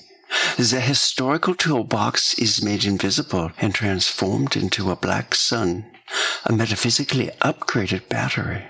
The 0.59 0.83
historical 0.83 1.55
toolbox 1.55 2.39
is 2.39 2.63
made 2.63 2.85
invisible 2.85 3.53
and 3.59 3.75
transformed 3.75 4.55
into 4.55 4.91
a 4.91 4.97
black 4.97 5.35
sun, 5.35 5.87
a 6.45 6.53
metaphysically 6.53 7.31
upgraded 7.41 8.11
battery 8.11 8.65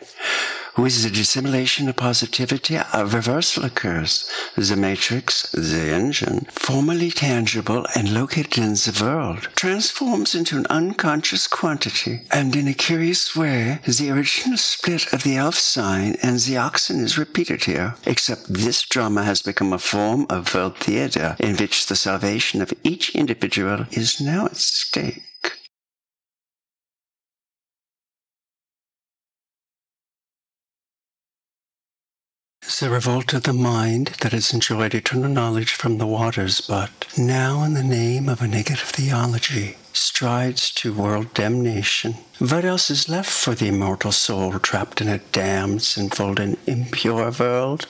With 0.76 1.04
the 1.04 1.10
dissimulation 1.10 1.88
of 1.88 1.94
positivity, 1.94 2.74
a 2.74 3.06
reversal 3.06 3.64
occurs. 3.64 4.28
The 4.56 4.74
matrix, 4.74 5.48
the 5.52 5.92
engine, 5.92 6.48
formerly 6.50 7.12
tangible 7.12 7.86
and 7.94 8.12
located 8.12 8.58
in 8.58 8.72
the 8.72 8.98
world, 9.00 9.48
transforms 9.54 10.34
into 10.34 10.56
an 10.56 10.66
unconscious 10.66 11.46
quantity. 11.46 12.22
And 12.32 12.56
in 12.56 12.66
a 12.66 12.74
curious 12.74 13.36
way, 13.36 13.78
the 13.86 14.10
original 14.10 14.58
split 14.58 15.12
of 15.12 15.22
the 15.22 15.38
Aleph 15.38 15.54
sign 15.54 16.16
and 16.22 16.40
the 16.40 16.56
oxen 16.56 16.98
is 17.00 17.16
repeated 17.16 17.64
here, 17.64 17.94
except 18.04 18.52
this 18.52 18.82
drama 18.82 19.22
has 19.22 19.42
become 19.42 19.72
a 19.72 19.78
form 19.78 20.26
of 20.28 20.52
world 20.54 20.78
theater 20.78 21.36
in 21.38 21.56
which 21.56 21.86
the 21.86 21.96
salvation 21.96 22.60
of 22.60 22.74
each 22.82 23.14
individual 23.14 23.86
is 23.92 24.20
now 24.20 24.46
at 24.46 24.56
stake. 24.56 25.22
The 32.80 32.90
revolt 32.90 33.32
of 33.32 33.44
the 33.44 33.52
mind 33.52 34.16
that 34.20 34.32
has 34.32 34.52
enjoyed 34.52 34.94
eternal 34.94 35.30
knowledge 35.30 35.72
from 35.72 35.98
the 35.98 36.08
waters, 36.08 36.60
but 36.60 37.06
now 37.16 37.62
in 37.62 37.74
the 37.74 37.84
name 37.84 38.28
of 38.28 38.42
a 38.42 38.48
negative 38.48 38.88
theology 38.88 39.76
strides 39.92 40.70
to 40.72 40.92
world 40.92 41.32
damnation. 41.34 42.16
What 42.40 42.64
else 42.64 42.90
is 42.90 43.08
left 43.08 43.30
for 43.30 43.54
the 43.54 43.68
immortal 43.68 44.10
soul 44.10 44.58
trapped 44.58 45.00
in 45.00 45.08
a 45.08 45.18
damned, 45.18 45.82
sinful, 45.82 46.40
and 46.40 46.58
impure 46.66 47.30
world? 47.30 47.86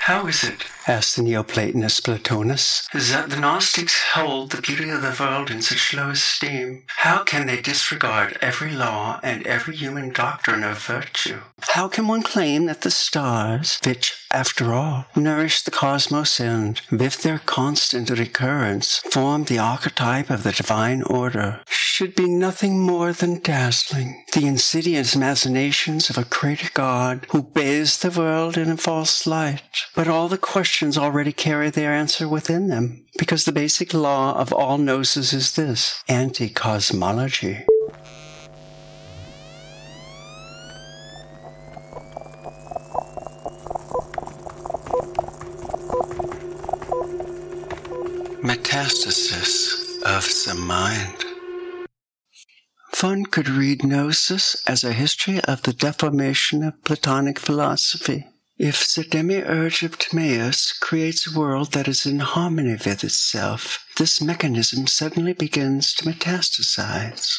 How 0.00 0.26
is 0.26 0.42
it, 0.42 0.64
asked 0.86 1.16
the 1.16 1.22
Neoplatonist 1.22 2.02
Plotinus, 2.02 2.88
that 2.92 3.30
the 3.30 3.36
Gnostics 3.36 4.02
hold 4.14 4.50
the 4.50 4.62
beauty 4.62 4.90
of 4.90 5.02
the 5.02 5.16
world 5.18 5.50
in 5.50 5.62
such 5.62 5.94
low 5.94 6.10
esteem? 6.10 6.84
How 6.88 7.22
can 7.22 7.46
they 7.46 7.60
disregard 7.60 8.38
every 8.40 8.72
law 8.72 9.20
and 9.22 9.46
every 9.46 9.76
human 9.76 10.12
doctrine 10.12 10.64
of 10.64 10.78
virtue? 10.78 11.40
How 11.60 11.88
can 11.88 12.08
one 12.08 12.22
claim 12.22 12.66
that 12.66 12.80
the 12.80 12.90
stars, 12.90 13.78
which, 13.84 14.14
after 14.32 14.72
all, 14.72 15.06
nourish 15.14 15.62
the 15.62 15.70
cosmos 15.70 16.40
and, 16.40 16.80
with 16.90 17.22
their 17.22 17.38
constant 17.38 18.10
recurrence, 18.10 18.98
form 19.10 19.44
the 19.44 19.58
archetype 19.58 20.30
of 20.30 20.42
the 20.42 20.52
divine 20.52 21.02
order, 21.02 21.60
should 21.68 22.14
be 22.14 22.28
nothing 22.28 22.80
more 22.80 23.12
than 23.12 23.40
dazzling, 23.40 24.24
the 24.32 24.46
insidious 24.46 25.14
machinations 25.14 26.08
of 26.08 26.16
a 26.16 26.24
great 26.24 26.72
God 26.72 27.26
who 27.30 27.42
bathes 27.42 27.98
the 27.98 28.10
world 28.10 28.56
in 28.56 28.70
a 28.70 28.76
false 28.76 29.26
light? 29.26 29.62
But 29.94 30.08
all 30.08 30.28
the 30.28 30.38
questions 30.38 30.69
already 30.96 31.32
carry 31.32 31.70
their 31.70 31.92
answer 31.92 32.28
within 32.28 32.68
them, 32.68 33.04
because 33.18 33.44
the 33.44 33.52
basic 33.52 33.92
law 33.92 34.34
of 34.34 34.52
all 34.52 34.78
gnosis 34.78 35.32
is 35.32 35.54
this 35.54 36.02
anti 36.08 36.48
cosmology. 36.48 37.64
Metastasis 48.42 50.02
of 50.04 50.24
the 50.46 50.54
mind. 50.54 51.16
One 53.00 53.24
could 53.24 53.48
read 53.48 53.82
Gnosis 53.82 54.62
as 54.66 54.84
a 54.84 54.92
history 54.92 55.40
of 55.44 55.62
the 55.62 55.72
deformation 55.72 56.62
of 56.62 56.84
Platonic 56.84 57.38
philosophy. 57.38 58.29
If 58.62 58.94
the 58.94 59.04
demiurge 59.04 59.82
of 59.84 59.98
Timaeus 59.98 60.72
creates 60.72 61.26
a 61.26 61.38
world 61.38 61.72
that 61.72 61.88
is 61.88 62.04
in 62.04 62.18
harmony 62.18 62.72
with 62.72 63.02
itself, 63.02 63.82
this 63.96 64.20
mechanism 64.20 64.86
suddenly 64.86 65.32
begins 65.32 65.94
to 65.94 66.04
metastasize. 66.04 67.38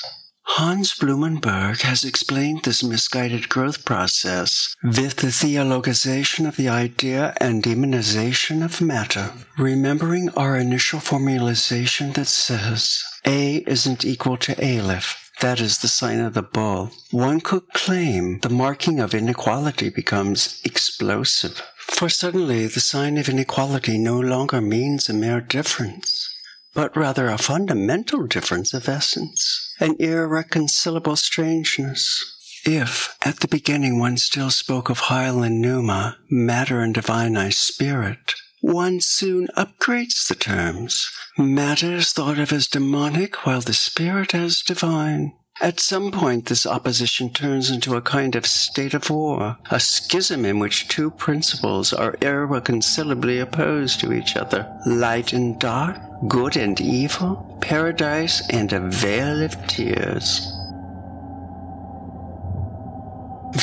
Hans 0.56 0.96
Blumenberg 0.96 1.82
has 1.82 2.04
explained 2.04 2.64
this 2.64 2.82
misguided 2.82 3.50
growth 3.50 3.86
process 3.86 4.76
with 4.84 5.18
the 5.18 5.28
theologization 5.28 6.48
of 6.48 6.56
the 6.56 6.70
idea 6.70 7.36
and 7.40 7.62
demonization 7.62 8.66
of 8.66 8.82
matter, 8.82 9.32
remembering 9.60 10.32
our 10.32 10.58
initial 10.58 11.00
formalization 11.00 12.16
that 12.16 12.26
says 12.26 13.04
A 13.28 13.58
isn't 13.68 14.04
equal 14.04 14.38
to 14.38 14.56
Aleph, 14.60 15.31
that 15.42 15.60
is 15.60 15.80
the 15.80 15.88
sign 15.88 16.20
of 16.20 16.34
the 16.34 16.42
bull. 16.42 16.92
One 17.10 17.42
could 17.42 17.68
claim 17.74 18.40
the 18.40 18.50
marking 18.50 19.00
of 19.00 19.14
inequality 19.14 19.90
becomes 19.90 20.62
explosive. 20.64 21.62
For 21.78 22.10
suddenly 22.10 22.68
the 22.68 22.80
sign 22.80 23.18
of 23.18 23.28
inequality 23.28 23.98
no 23.98 24.20
longer 24.20 24.62
means 24.62 25.10
a 25.10 25.14
mere 25.14 25.42
difference, 25.42 26.30
but 26.76 26.96
rather 26.96 27.28
a 27.28 27.38
fundamental 27.38 28.28
difference 28.28 28.74
of 28.74 28.88
essence, 28.88 29.74
an 29.80 29.96
irreconcilable 30.00 31.16
strangeness. 31.16 32.24
If, 32.64 33.18
at 33.24 33.40
the 33.40 33.48
beginning, 33.48 34.00
one 34.00 34.18
still 34.18 34.52
spoke 34.52 34.90
of 34.90 35.00
Hyle 35.00 35.42
and 35.42 35.60
Pneuma, 35.60 36.18
matter 36.30 36.82
and 36.82 36.94
divine 36.94 37.36
I 37.36 37.50
spirit, 37.50 38.36
one 38.62 39.02
soon 39.02 39.48
upgrades 39.58 40.28
the 40.28 40.36
terms. 40.36 41.10
Matter 41.38 41.96
is 41.96 42.14
thought 42.14 42.40
of 42.40 42.54
as 42.54 42.68
demonic, 42.68 43.46
while 43.46 43.62
the 43.62 43.74
spirit 43.74 44.34
as 44.34 44.62
divine. 44.62 45.34
At 45.60 45.80
some 45.80 46.12
point, 46.12 46.48
this 46.48 46.66
opposition 46.66 47.30
turns 47.30 47.70
into 47.70 47.96
a 47.96 48.02
kind 48.02 48.36
of 48.36 48.48
state 48.48 48.96
of 48.96 49.10
war, 49.10 49.58
a 49.70 49.80
schism 49.80 50.44
in 50.44 50.58
which 50.58 50.88
two 50.88 51.12
principles 51.12 51.94
are 51.94 52.16
irreconcilably 52.22 53.38
opposed 53.38 54.00
to 54.00 54.14
each 54.14 54.36
other 54.36 54.68
light 54.88 55.34
and 55.34 55.60
dark, 55.60 56.00
good 56.28 56.58
and 56.58 56.82
evil, 56.82 57.58
paradise 57.62 58.42
and 58.50 58.74
a 58.74 58.80
vale 58.80 59.44
of 59.44 59.68
tears. 59.68 60.52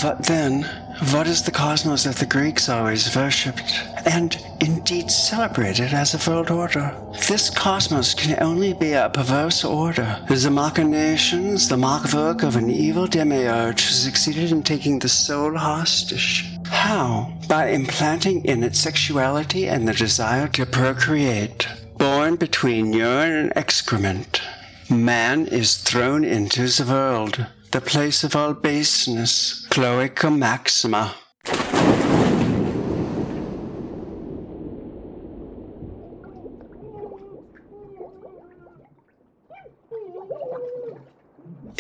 But 0.03 0.25
then, 0.25 0.69
what 1.13 1.29
is 1.29 1.43
the 1.43 1.53
cosmos 1.53 2.05
that 2.05 2.17
the 2.17 2.27
Greeks 2.27 2.69
always 2.69 3.15
worshipped, 3.15 3.73
and 4.05 4.37
indeed 4.61 5.11
celebrated 5.11 5.93
as 5.93 6.13
a 6.13 6.31
world 6.31 6.51
order? 6.51 6.93
This 7.29 7.51
cosmos 7.51 8.15
can 8.15 8.43
only 8.43 8.73
be 8.73 8.95
a 8.95 9.09
perverse 9.09 9.65
order. 9.65 10.21
The 10.29 10.51
machinations, 10.51 11.69
the 11.69 11.79
work 11.79 12.43
of 12.43 12.57
an 12.57 12.69
evil 12.69 13.07
demiurge 13.07 13.85
who 13.85 13.93
succeeded 13.93 14.51
in 14.51 14.65
taking 14.65 14.99
the 14.99 15.09
soul 15.09 15.57
hostage. 15.57 16.45
How? 16.67 17.33
By 17.49 17.69
implanting 17.69 18.45
in 18.45 18.65
it 18.65 18.75
sexuality 18.75 19.69
and 19.69 19.87
the 19.87 19.95
desire 19.95 20.49
to 20.49 20.67
procreate. 20.67 21.69
Born 21.97 22.37
between 22.37 22.93
urine 22.93 23.37
and 23.37 23.53
excrement, 23.57 24.43
man 24.91 25.47
is 25.47 25.77
thrown 25.77 26.25
into 26.25 26.63
the 26.63 26.85
world 26.89 27.47
the 27.71 27.81
place 27.81 28.25
of 28.25 28.35
all 28.35 28.55
baseness, 28.55 29.67
cloaca 29.69 30.31
maxima. 30.31 31.15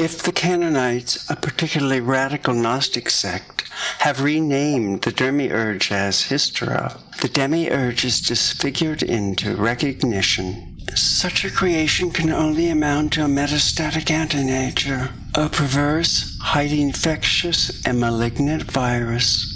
If 0.00 0.22
the 0.22 0.32
Cainites, 0.32 1.28
a 1.30 1.36
particularly 1.36 2.00
radical 2.00 2.54
Gnostic 2.54 3.10
sect, 3.10 3.68
have 4.00 4.22
renamed 4.22 5.02
the 5.02 5.10
demiurge 5.12 5.90
as 5.90 6.28
Hystera, 6.28 7.00
the 7.20 7.28
demiurge 7.28 8.04
is 8.04 8.20
disfigured 8.20 9.02
into 9.02 9.56
recognition 9.56 10.78
such 10.96 11.44
a 11.44 11.50
creation 11.50 12.10
can 12.10 12.30
only 12.30 12.70
amount 12.70 13.12
to 13.12 13.24
a 13.24 13.28
metastatic 13.28 14.10
antinature, 14.10 15.10
a 15.38 15.48
perverse, 15.48 16.36
highly 16.42 16.82
infectious, 16.82 17.86
and 17.86 18.00
malignant 18.00 18.64
virus. 18.64 19.54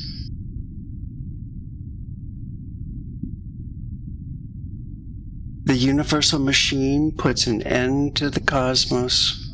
The 5.64 5.74
universal 5.74 6.38
machine 6.38 7.10
puts 7.10 7.48
an 7.48 7.62
end 7.62 8.14
to 8.16 8.30
the 8.30 8.38
cosmos. 8.38 9.50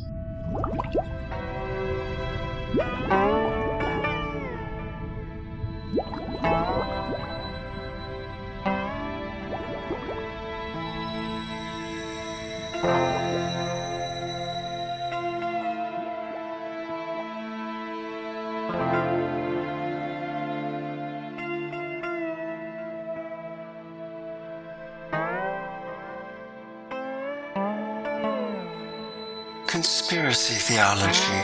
Theology. 30.79 31.41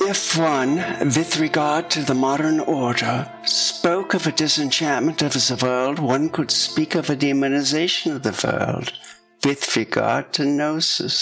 If 0.00 0.36
one, 0.36 0.76
with 1.16 1.38
regard 1.38 1.88
to 1.90 2.02
the 2.02 2.14
modern 2.14 2.58
order, 2.58 3.30
spoke 3.44 4.12
of 4.12 4.26
a 4.26 4.32
disenchantment 4.32 5.22
of 5.22 5.34
the 5.34 5.58
world, 5.62 6.00
one 6.00 6.30
could 6.30 6.50
speak 6.50 6.96
of 6.96 7.08
a 7.08 7.16
demonization 7.16 8.16
of 8.16 8.22
the 8.24 8.36
world. 8.44 8.92
with 9.44 9.76
regard 9.76 10.32
to 10.32 10.42
gnosis. 10.46 11.18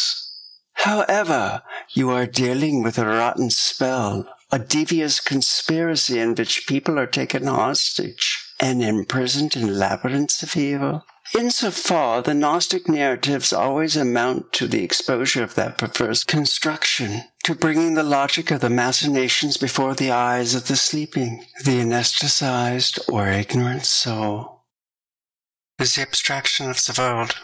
However, 0.74 1.62
you 1.92 2.10
are 2.10 2.38
dealing 2.42 2.84
with 2.84 2.96
a 2.96 3.04
rotten 3.04 3.50
spell, 3.50 4.28
a 4.52 4.60
devious 4.60 5.18
conspiracy 5.18 6.20
in 6.20 6.36
which 6.36 6.68
people 6.68 7.00
are 7.00 7.08
taken 7.08 7.48
hostage 7.48 8.41
and 8.62 8.80
imprisoned 8.80 9.56
in 9.56 9.76
labyrinths 9.76 10.42
of 10.44 10.56
evil. 10.56 11.04
Insofar, 11.36 12.22
the 12.22 12.32
Gnostic 12.32 12.88
narratives 12.88 13.52
always 13.52 13.96
amount 13.96 14.52
to 14.54 14.68
the 14.68 14.84
exposure 14.84 15.42
of 15.42 15.56
that 15.56 15.78
perverse 15.78 16.22
construction, 16.22 17.24
to 17.42 17.56
bringing 17.56 17.94
the 17.94 18.04
logic 18.04 18.52
of 18.52 18.60
the 18.60 18.70
machinations 18.70 19.56
before 19.56 19.94
the 19.94 20.12
eyes 20.12 20.54
of 20.54 20.68
the 20.68 20.76
sleeping, 20.76 21.44
the 21.64 21.80
anesthetized 21.80 23.00
or 23.12 23.28
ignorant 23.28 23.84
soul. 23.84 24.64
Is 25.80 25.96
the 25.96 26.02
abstraction 26.02 26.70
of 26.70 26.76
the 26.76 26.94
world 26.96 27.34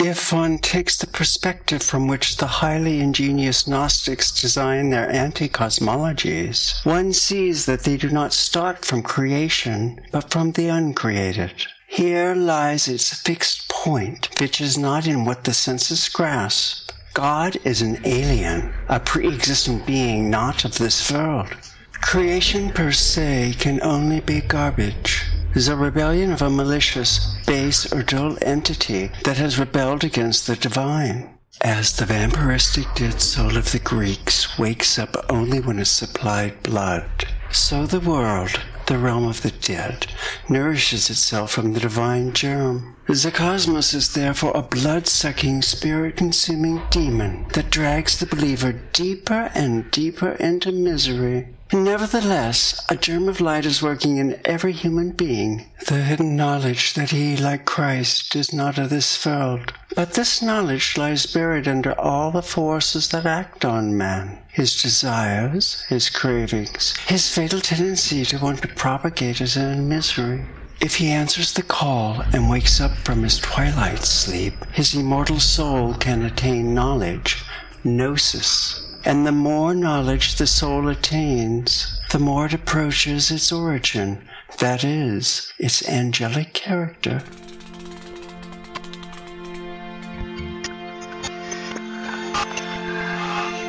If 0.00 0.32
one 0.32 0.58
takes 0.58 0.96
the 0.96 1.08
perspective 1.08 1.82
from 1.82 2.06
which 2.06 2.36
the 2.36 2.46
highly 2.46 3.00
ingenious 3.00 3.66
Gnostics 3.66 4.30
design 4.30 4.90
their 4.90 5.10
anti-cosmologies, 5.10 6.86
one 6.86 7.12
sees 7.12 7.66
that 7.66 7.80
they 7.80 7.96
do 7.96 8.08
not 8.08 8.32
start 8.32 8.84
from 8.84 9.02
creation, 9.02 10.00
but 10.12 10.30
from 10.30 10.52
the 10.52 10.68
uncreated. 10.68 11.66
Here 11.88 12.36
lies 12.36 12.86
its 12.86 13.12
fixed 13.12 13.68
point, 13.68 14.28
which 14.40 14.60
is 14.60 14.78
not 14.78 15.08
in 15.08 15.24
what 15.24 15.42
the 15.42 15.52
senses 15.52 16.08
grasp. 16.08 16.92
God 17.14 17.56
is 17.64 17.82
an 17.82 17.98
alien, 18.04 18.72
a 18.88 19.00
pre-existent 19.00 19.84
being 19.84 20.30
not 20.30 20.64
of 20.64 20.78
this 20.78 21.10
world. 21.10 21.48
Creation 21.94 22.70
per 22.70 22.92
se 22.92 23.56
can 23.58 23.82
only 23.82 24.20
be 24.20 24.42
garbage 24.42 25.24
is 25.54 25.68
a 25.68 25.76
rebellion 25.76 26.32
of 26.32 26.42
a 26.42 26.50
malicious, 26.50 27.34
base, 27.46 27.92
or 27.92 28.02
dull 28.02 28.36
entity 28.42 29.10
that 29.24 29.36
has 29.36 29.58
rebelled 29.58 30.04
against 30.04 30.46
the 30.46 30.56
divine. 30.56 31.34
As 31.62 31.96
the 31.96 32.04
vampiristic 32.04 32.94
dead 32.94 33.20
soul 33.20 33.56
of 33.56 33.72
the 33.72 33.80
Greeks 33.80 34.58
wakes 34.58 34.98
up 34.98 35.16
only 35.28 35.58
when 35.58 35.78
it's 35.78 35.90
supplied 35.90 36.62
blood, 36.62 37.26
so 37.50 37.86
the 37.86 37.98
world, 37.98 38.60
the 38.86 38.98
realm 38.98 39.26
of 39.26 39.42
the 39.42 39.50
dead, 39.50 40.06
nourishes 40.48 41.10
itself 41.10 41.50
from 41.50 41.72
the 41.72 41.80
divine 41.80 42.32
germ. 42.32 42.94
The 43.08 43.32
cosmos 43.34 43.92
is 43.94 44.14
therefore 44.14 44.52
a 44.54 44.62
blood-sucking, 44.62 45.62
spirit-consuming 45.62 46.82
demon 46.90 47.46
that 47.54 47.70
drags 47.70 48.18
the 48.18 48.26
believer 48.26 48.72
deeper 48.92 49.50
and 49.54 49.90
deeper 49.90 50.32
into 50.32 50.70
misery 50.70 51.48
Nevertheless, 51.72 52.82
a 52.88 52.96
germ 52.96 53.28
of 53.28 53.42
light 53.42 53.66
is 53.66 53.82
working 53.82 54.16
in 54.16 54.40
every 54.46 54.72
human 54.72 55.10
being, 55.10 55.66
the 55.86 56.02
hidden 56.02 56.34
knowledge 56.34 56.94
that 56.94 57.10
he, 57.10 57.36
like 57.36 57.66
Christ, 57.66 58.34
is 58.34 58.54
not 58.54 58.78
of 58.78 58.88
this 58.88 59.26
world. 59.26 59.74
But 59.94 60.14
this 60.14 60.40
knowledge 60.40 60.96
lies 60.96 61.26
buried 61.26 61.68
under 61.68 61.98
all 62.00 62.30
the 62.30 62.40
forces 62.40 63.08
that 63.08 63.26
act 63.26 63.66
on 63.66 63.96
man 63.96 64.38
his 64.50 64.80
desires, 64.80 65.82
his 65.88 66.08
cravings, 66.08 66.96
his 67.06 67.28
fatal 67.32 67.60
tendency 67.60 68.24
to 68.24 68.38
want 68.38 68.62
to 68.62 68.68
propagate 68.68 69.38
his 69.38 69.56
own 69.56 69.88
misery. 69.88 70.46
If 70.80 70.96
he 70.96 71.08
answers 71.10 71.52
the 71.52 71.62
call 71.62 72.22
and 72.32 72.48
wakes 72.48 72.80
up 72.80 72.92
from 73.04 73.22
his 73.22 73.38
twilight 73.38 74.04
sleep, 74.04 74.54
his 74.72 74.94
immortal 74.94 75.38
soul 75.38 75.94
can 75.94 76.24
attain 76.24 76.74
knowledge, 76.74 77.44
gnosis, 77.84 78.87
and 79.04 79.26
the 79.26 79.32
more 79.32 79.74
knowledge 79.74 80.36
the 80.36 80.46
soul 80.46 80.88
attains, 80.88 82.00
the 82.10 82.18
more 82.18 82.46
it 82.46 82.54
approaches 82.54 83.30
its 83.30 83.52
origin, 83.52 84.22
that 84.58 84.84
is, 84.84 85.52
its 85.58 85.88
angelic 85.88 86.52
character. 86.52 87.22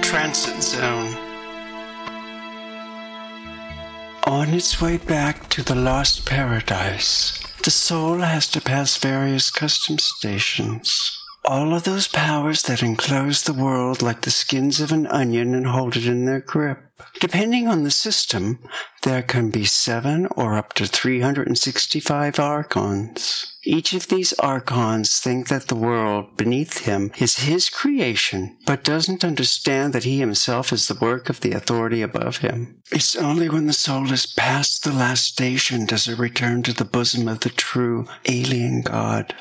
Transit 0.02 0.64
Zone 0.64 1.16
On 4.26 4.50
its 4.50 4.82
way 4.82 4.98
back 4.98 5.50
to 5.50 5.62
the 5.62 5.76
lost 5.76 6.26
paradise, 6.26 7.40
the 7.64 7.72
soul 7.72 8.20
has 8.20 8.48
to 8.48 8.62
pass 8.62 8.98
various 8.98 9.52
custom 9.52 10.00
stations 10.00 11.19
all 11.46 11.74
of 11.74 11.84
those 11.84 12.08
powers 12.08 12.64
that 12.64 12.84
enclose 12.84 13.44
the 13.44 13.54
world 13.54 14.02
like 14.02 14.22
the 14.22 14.32
skins 14.32 14.80
of 14.82 14.92
an 14.92 15.08
onion 15.08 15.56
and 15.56 15.68
hold 15.68 15.96
it 15.96 16.06
in 16.06 16.26
their 16.26 16.42
grip. 16.42 16.80
Depending 17.22 17.68
on 17.68 17.84
the 17.84 17.92
system, 17.92 18.60
there 19.04 19.22
can 19.22 19.50
be 19.50 19.64
seven 19.64 20.28
or 20.36 20.58
up 20.58 20.74
to 20.74 20.86
365 20.86 22.40
archons. 22.40 23.56
Each 23.64 23.94
of 23.94 24.08
these 24.10 24.34
archons 24.34 25.20
think 25.20 25.48
that 25.48 25.68
the 25.68 25.76
world 25.76 26.36
beneath 26.36 26.80
him 26.80 27.12
is 27.18 27.40
his 27.40 27.70
creation, 27.70 28.58
but 28.66 28.84
doesn't 28.84 29.24
understand 29.24 29.94
that 29.94 30.04
he 30.04 30.20
himself 30.20 30.74
is 30.74 30.88
the 30.88 31.00
work 31.00 31.30
of 31.30 31.40
the 31.40 31.54
authority 31.54 32.02
above 32.02 32.38
him. 32.38 32.82
It's 32.92 33.16
only 33.16 33.50
when 33.50 33.68
the 33.68 33.74
soul 33.74 34.06
has 34.06 34.26
passed 34.26 34.84
the 34.84 34.92
last 34.92 35.24
station 35.24 35.86
does 35.86 36.08
it 36.08 36.20
return 36.20 36.64
to 36.64 36.74
the 36.74 36.86
bosom 36.86 37.28
of 37.28 37.42
the 37.42 37.50
true 37.50 38.08
alien 38.28 38.82
God. 38.82 39.36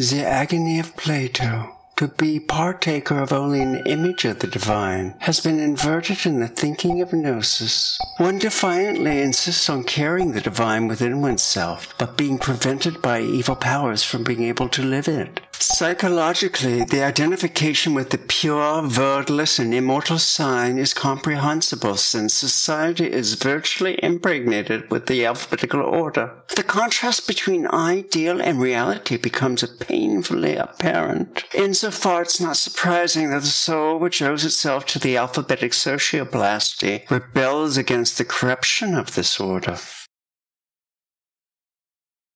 The 0.00 0.24
agony 0.24 0.78
of 0.78 0.96
Plato, 0.96 1.76
to 1.96 2.08
be 2.08 2.40
partaker 2.40 3.18
of 3.20 3.34
only 3.34 3.60
an 3.60 3.82
image 3.84 4.24
of 4.24 4.38
the 4.38 4.46
divine, 4.46 5.14
has 5.18 5.40
been 5.40 5.60
inverted 5.60 6.24
in 6.24 6.40
the 6.40 6.48
thinking 6.48 7.02
of 7.02 7.12
Gnosis. 7.12 7.98
One 8.16 8.38
defiantly 8.38 9.20
insists 9.20 9.68
on 9.68 9.84
carrying 9.84 10.32
the 10.32 10.40
divine 10.40 10.88
within 10.88 11.20
oneself, 11.20 11.94
but 11.98 12.16
being 12.16 12.38
prevented 12.38 13.02
by 13.02 13.20
evil 13.20 13.56
powers 13.56 14.02
from 14.02 14.24
being 14.24 14.42
able 14.44 14.70
to 14.70 14.82
live 14.82 15.06
it. 15.06 15.42
Psychologically, 15.62 16.84
the 16.84 17.02
identification 17.02 17.92
with 17.92 18.08
the 18.08 18.16
pure, 18.16 18.88
wordless, 18.88 19.58
and 19.58 19.74
immortal 19.74 20.18
sign 20.18 20.78
is 20.78 20.94
comprehensible 20.94 21.98
since 21.98 22.32
society 22.32 23.04
is 23.04 23.34
virtually 23.34 24.02
impregnated 24.02 24.90
with 24.90 25.04
the 25.04 25.26
alphabetical 25.26 25.82
order. 25.82 26.32
The 26.56 26.62
contrast 26.62 27.28
between 27.28 27.66
ideal 27.66 28.40
and 28.40 28.58
reality 28.58 29.18
becomes 29.18 29.62
painfully 29.80 30.56
apparent. 30.56 31.44
Insofar, 31.54 32.22
it's 32.22 32.40
not 32.40 32.56
surprising 32.56 33.28
that 33.30 33.42
the 33.42 33.48
soul, 33.48 33.98
which 33.98 34.22
owes 34.22 34.46
itself 34.46 34.86
to 34.86 34.98
the 34.98 35.18
alphabetic 35.18 35.72
socioplasty, 35.72 37.10
rebels 37.10 37.76
against 37.76 38.16
the 38.16 38.24
corruption 38.24 38.94
of 38.94 39.14
this 39.14 39.38
order. 39.38 39.76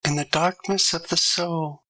In 0.06 0.16
the 0.16 0.26
darkness 0.30 0.92
of 0.92 1.08
the 1.08 1.16
soul, 1.16 1.83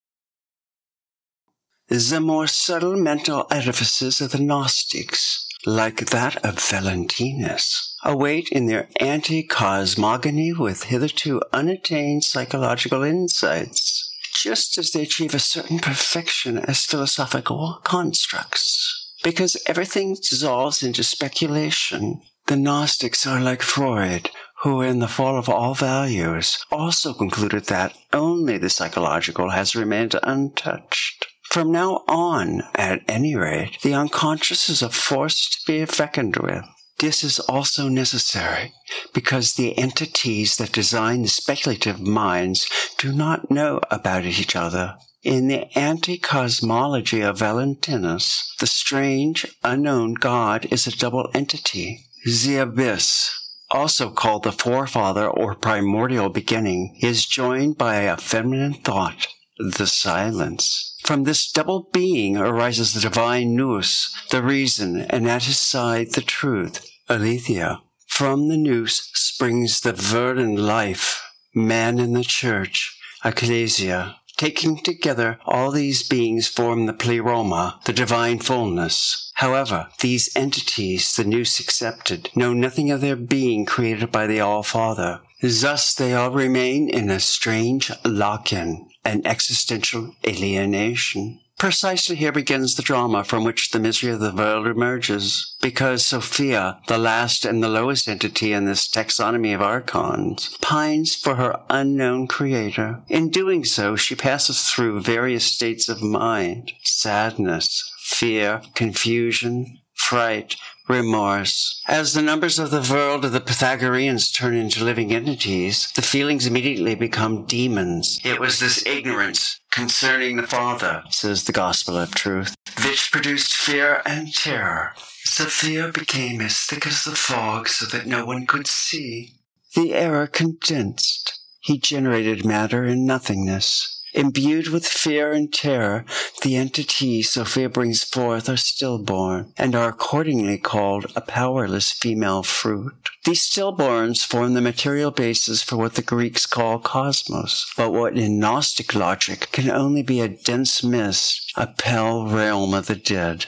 the 1.89 2.21
more 2.21 2.47
subtle 2.47 2.97
mental 2.97 3.47
edifices 3.51 4.21
of 4.21 4.33
the 4.33 4.39
Gnostics, 4.39 5.47
like 5.67 6.07
that 6.11 6.37
of 6.45 6.59
Valentinus, 6.59 7.97
await 8.05 8.49
in 8.49 8.67
their 8.67 8.89
anti-cosmogony 9.01 10.53
with 10.53 10.85
hitherto 10.85 11.41
unattained 11.53 12.25
psychological 12.25 13.03
insights, 13.03 14.11
just 14.35 14.79
as 14.79 14.91
they 14.91 15.03
achieve 15.03 15.35
a 15.35 15.39
certain 15.39 15.79
perfection 15.79 16.59
as 16.59 16.85
philosophical 16.85 17.81
constructs. 17.85 19.13
Because 19.23 19.57
everything 19.67 20.15
dissolves 20.15 20.83
into 20.83 21.03
speculation, 21.03 22.21
the 22.47 22.57
Gnostics 22.57 23.27
are 23.27 23.41
like 23.41 23.63
Freud, 23.63 24.31
who 24.63 24.81
in 24.81 24.99
the 24.99 25.09
fall 25.09 25.39
of 25.39 25.49
all 25.49 25.75
values 25.75 26.59
also 26.71 27.15
concluded 27.15 27.67
that 27.67 27.95
only 28.13 28.59
the 28.59 28.71
psychological 28.71 29.51
has 29.51 29.77
remained 29.77 30.15
untouched. 30.23 31.27
From 31.55 31.71
now 31.71 32.03
on, 32.09 32.65
at 32.75 33.03
any 33.07 33.37
rate, 33.37 33.79
the 33.83 33.95
unconscious 33.95 34.69
is 34.69 34.83
a 34.83 34.89
force 34.89 35.49
to 35.51 35.59
be 35.65 35.85
reckoned 35.85 36.35
with. 36.39 36.65
This 36.99 37.23
is 37.23 37.39
also 37.39 37.87
necessary 37.87 38.73
because 39.13 39.53
the 39.53 39.79
entities 39.79 40.57
that 40.57 40.73
design 40.73 41.23
the 41.23 41.29
speculative 41.29 42.01
minds 42.01 42.69
do 42.99 43.13
not 43.13 43.53
know 43.53 43.81
about 43.89 44.25
each 44.25 44.57
other. 44.57 44.97
In 45.23 45.47
the 45.47 45.67
anti-cosmology 45.79 47.21
of 47.21 47.39
Valentinus, 47.39 48.53
the 48.59 48.67
strange, 48.67 49.47
unknown 49.63 50.15
God 50.15 50.67
is 50.73 50.89
a 50.89 50.97
double 50.97 51.31
entity. 51.35 52.01
The 52.27 52.57
abyss, 52.57 53.31
also 53.71 54.11
called 54.11 54.43
the 54.43 54.51
forefather 54.51 55.29
or 55.31 55.55
primordial 55.55 56.31
beginning, 56.31 56.99
is 57.01 57.25
joined 57.25 57.79
by 57.79 57.99
a 58.01 58.17
feminine 58.17 58.75
thought, 58.75 59.29
the 59.59 59.87
silence. 59.87 60.97
From 61.05 61.25
this 61.25 61.51
double 61.51 61.89
being 61.93 62.37
arises 62.37 62.95
the 62.95 63.01
divine 63.01 63.55
nous, 63.55 64.15
the 64.31 64.43
reason, 64.43 65.03
and 65.03 65.29
at 65.29 65.45
his 65.45 65.59
side 65.59 66.13
the 66.13 66.23
truth, 66.23 66.85
aletheia. 67.09 67.81
From 68.07 68.49
the 68.49 68.57
nous 68.57 69.11
springs 69.15 69.81
the 69.81 69.93
verdant 69.93 70.59
life, 70.59 71.23
man 71.55 71.99
in 71.99 72.13
the 72.13 72.25
church, 72.25 72.99
ecclesia. 73.25 74.17
Taking 74.37 74.79
together, 74.79 75.39
all 75.47 75.71
these 75.71 76.03
beings 76.03 76.49
form 76.49 76.87
the 76.87 76.93
pleroma, 76.93 77.81
the 77.85 77.93
divine 77.93 78.41
fullness. 78.41 79.31
However, 79.35 79.89
these 80.01 80.29
entities 80.37 81.15
the 81.15 81.25
nous 81.25 81.61
accepted 81.61 82.31
know 82.35 82.53
nothing 82.53 82.91
of 82.91 83.01
their 83.01 83.17
being 83.17 83.65
created 83.65 84.11
by 84.11 84.27
the 84.27 84.41
All-Father. 84.41 85.21
Thus 85.41 85.95
they 85.95 86.15
all 86.15 86.31
remain 86.31 86.89
in 86.89 87.11
a 87.11 87.21
strange 87.21 87.93
lock-in, 88.05 88.89
an 89.05 89.23
existential 89.27 90.15
alienation. 90.27 91.41
Precisely 91.59 92.17
here 92.17 92.33
begins 92.33 92.75
the 92.75 92.83
drama 92.83 93.23
from 93.23 93.45
which 93.45 93.71
the 93.71 93.79
misery 93.79 94.13
of 94.13 94.21
the 94.21 94.35
world 94.35 94.67
emerges, 94.67 95.57
because 95.63 96.05
Sophia, 96.05 96.81
the 96.89 96.99
last 96.99 97.45
and 97.45 97.63
the 97.63 97.69
lowest 97.69 98.09
entity 98.09 98.53
in 98.53 98.65
this 98.65 98.89
taxonomy 98.89 99.55
of 99.55 99.63
archons, 99.63 100.57
pines 100.61 101.15
for 101.15 101.37
her 101.37 101.61
unknown 101.71 102.27
creator. 102.27 103.03
In 103.09 103.31
doing 103.31 103.65
so, 103.65 103.95
she 103.95 104.17
passes 104.17 104.69
through 104.69 105.01
various 105.01 105.45
states 105.47 105.89
of 105.89 106.03
mind, 106.03 106.73
sadness, 106.83 107.89
fear, 108.03 108.61
confusion, 108.75 109.79
fright, 109.95 110.57
remorse. 110.89 111.83
As 111.87 112.13
the 112.13 112.23
numbers 112.23 112.59
of 112.59 112.71
the 112.71 112.87
world 112.93 113.25
of 113.25 113.33
the 113.33 113.41
Pythagoreans 113.41 114.31
turn 114.31 114.55
into 114.55 114.85
living 114.85 115.13
entities, 115.13 115.91
the 115.95 116.03
feelings 116.03 116.47
immediately 116.47 116.95
become 116.95 117.47
demons. 117.47 118.21
It 118.25 118.41
was 118.41 118.61
this 118.61 118.85
ignorance 118.87 119.61
concerning 119.71 120.37
the 120.37 120.47
Father, 120.47 121.03
says 121.11 121.45
the 121.45 121.53
Gospel 121.53 121.97
of 121.97 122.15
Truth, 122.15 122.55
which 122.85 123.11
produced 123.11 123.55
fear 123.55 124.03
and 124.05 124.33
terror. 124.33 124.93
Sophia 125.25 125.91
became 125.93 126.41
as 126.41 126.59
thick 126.59 126.87
as 126.87 127.05
the 127.05 127.17
fog 127.17 127.69
so 127.69 127.87
that 127.87 128.07
no 128.07 128.25
one 128.25 128.47
could 128.47 128.67
see. 128.67 129.35
The 129.75 129.95
error 129.95 130.27
condensed. 130.27 131.41
He 131.61 131.79
generated 131.79 132.45
matter 132.45 132.85
in 132.85 133.07
nothingness. 133.07 133.94
Imbued 134.15 134.69
with 134.69 134.87
fear 134.87 135.33
and 135.33 135.53
terror, 135.53 136.05
the 136.43 136.55
entities 136.55 137.31
Sophia 137.31 137.69
brings 137.69 138.05
forth 138.05 138.49
are 138.49 138.57
stillborn 138.57 139.53
and 139.57 139.75
are 139.75 139.89
accordingly 139.89 140.57
called 140.57 141.07
a 141.17 141.21
powerless 141.21 141.91
female 141.91 142.45
fruit. 142.45 142.95
These 143.25 143.41
stillborns 143.41 144.25
form 144.25 144.55
the 144.55 144.61
material 144.61 145.11
basis 145.11 145.65
for 145.65 145.77
what 145.77 145.95
the 145.95 146.03
Greeks 146.03 146.47
call 146.47 146.79
cosmos, 146.79 147.73
but 147.77 147.91
what 147.91 148.17
in 148.17 148.39
Gnostic 148.39 148.95
logic 148.95 149.49
can 149.51 149.69
only 149.69 150.05
be 150.05 150.21
a 150.21 150.29
dense 150.29 150.85
mist, 150.85 151.53
a 151.57 151.67
pale 151.67 152.29
realm 152.29 152.73
of 152.73 152.87
the 152.87 152.95
dead. 152.95 153.47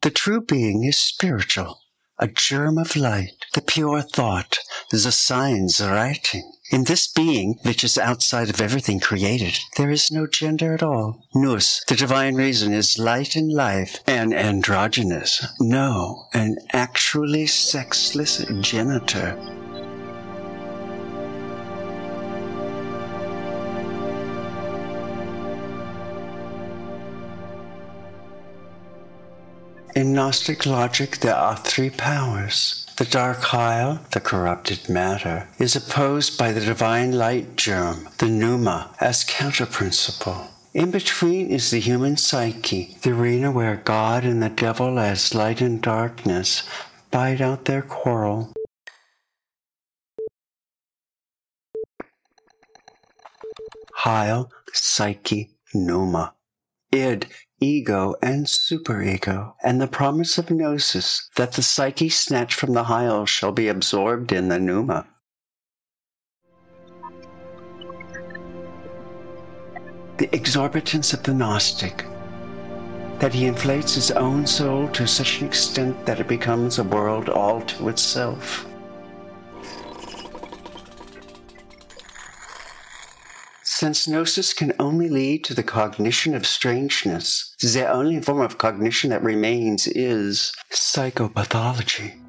The 0.00 0.10
true 0.10 0.40
being 0.40 0.84
is 0.84 0.98
spiritual, 0.98 1.80
a 2.18 2.28
germ 2.28 2.78
of 2.78 2.96
light, 2.96 3.44
the 3.52 3.60
pure 3.60 4.00
thought, 4.00 4.58
the 4.90 4.98
signs 4.98 5.78
writing. 5.78 6.51
In 6.72 6.84
this 6.84 7.06
being, 7.06 7.58
which 7.64 7.84
is 7.84 7.98
outside 7.98 8.48
of 8.48 8.58
everything 8.58 8.98
created, 8.98 9.58
there 9.76 9.90
is 9.90 10.10
no 10.10 10.26
gender 10.26 10.72
at 10.72 10.82
all. 10.82 11.22
Nous, 11.34 11.82
the 11.86 11.94
divine 11.94 12.34
reason, 12.34 12.72
is 12.72 12.98
light 12.98 13.36
and 13.36 13.52
life, 13.52 13.98
and 14.06 14.32
androgynous. 14.32 15.46
No, 15.60 16.28
an 16.32 16.56
actually 16.72 17.46
sexless 17.46 18.42
genitor. 18.62 19.38
In 29.94 30.14
Gnostic 30.14 30.64
logic, 30.64 31.18
there 31.18 31.36
are 31.36 31.58
three 31.58 31.90
powers 31.90 32.81
the 32.96 33.04
dark 33.04 33.38
hyle, 33.38 34.00
the 34.12 34.20
corrupted 34.20 34.88
matter, 34.88 35.48
is 35.58 35.74
opposed 35.74 36.38
by 36.38 36.52
the 36.52 36.60
divine 36.60 37.12
light 37.12 37.56
germ, 37.56 38.08
the 38.18 38.28
pneuma, 38.28 38.94
as 39.00 39.24
counterprinciple. 39.24 40.48
In 40.74 40.90
between 40.90 41.50
is 41.50 41.70
the 41.70 41.80
human 41.80 42.16
psyche, 42.16 42.96
the 43.02 43.12
arena 43.12 43.50
where 43.50 43.76
God 43.76 44.24
and 44.24 44.42
the 44.42 44.48
devil, 44.48 44.98
as 44.98 45.34
light 45.34 45.60
and 45.60 45.82
darkness, 45.82 46.62
bite 47.10 47.40
out 47.40 47.66
their 47.66 47.82
quarrel. 47.82 48.52
Hyle, 53.96 54.50
psyche, 54.72 55.50
pneuma. 55.74 56.34
Id 56.90 57.26
ego, 57.62 58.14
and 58.20 58.46
superego, 58.46 59.54
and 59.62 59.80
the 59.80 59.86
promise 59.86 60.36
of 60.38 60.50
gnosis 60.50 61.28
that 61.36 61.52
the 61.52 61.62
psyche 61.62 62.08
snatched 62.08 62.58
from 62.58 62.72
the 62.72 62.84
Hyle 62.84 63.24
shall 63.26 63.52
be 63.52 63.68
absorbed 63.68 64.32
in 64.32 64.48
the 64.48 64.58
pneuma. 64.58 65.06
The 70.18 70.28
exorbitance 70.28 71.14
of 71.14 71.22
the 71.22 71.34
Gnostic, 71.34 72.04
that 73.18 73.32
he 73.32 73.46
inflates 73.46 73.94
his 73.94 74.10
own 74.10 74.46
soul 74.46 74.88
to 74.88 75.06
such 75.06 75.40
an 75.40 75.46
extent 75.46 76.04
that 76.06 76.20
it 76.20 76.28
becomes 76.28 76.78
a 76.78 76.84
world 76.84 77.28
all 77.28 77.60
to 77.62 77.88
itself. 77.88 78.66
Since 83.82 84.06
gnosis 84.06 84.54
can 84.54 84.72
only 84.78 85.08
lead 85.08 85.42
to 85.42 85.54
the 85.54 85.64
cognition 85.64 86.36
of 86.36 86.46
strangeness, 86.46 87.52
the 87.60 87.90
only 87.90 88.20
form 88.20 88.40
of 88.40 88.56
cognition 88.56 89.10
that 89.10 89.24
remains 89.24 89.88
is 89.88 90.52
psychopathology. 90.70 92.21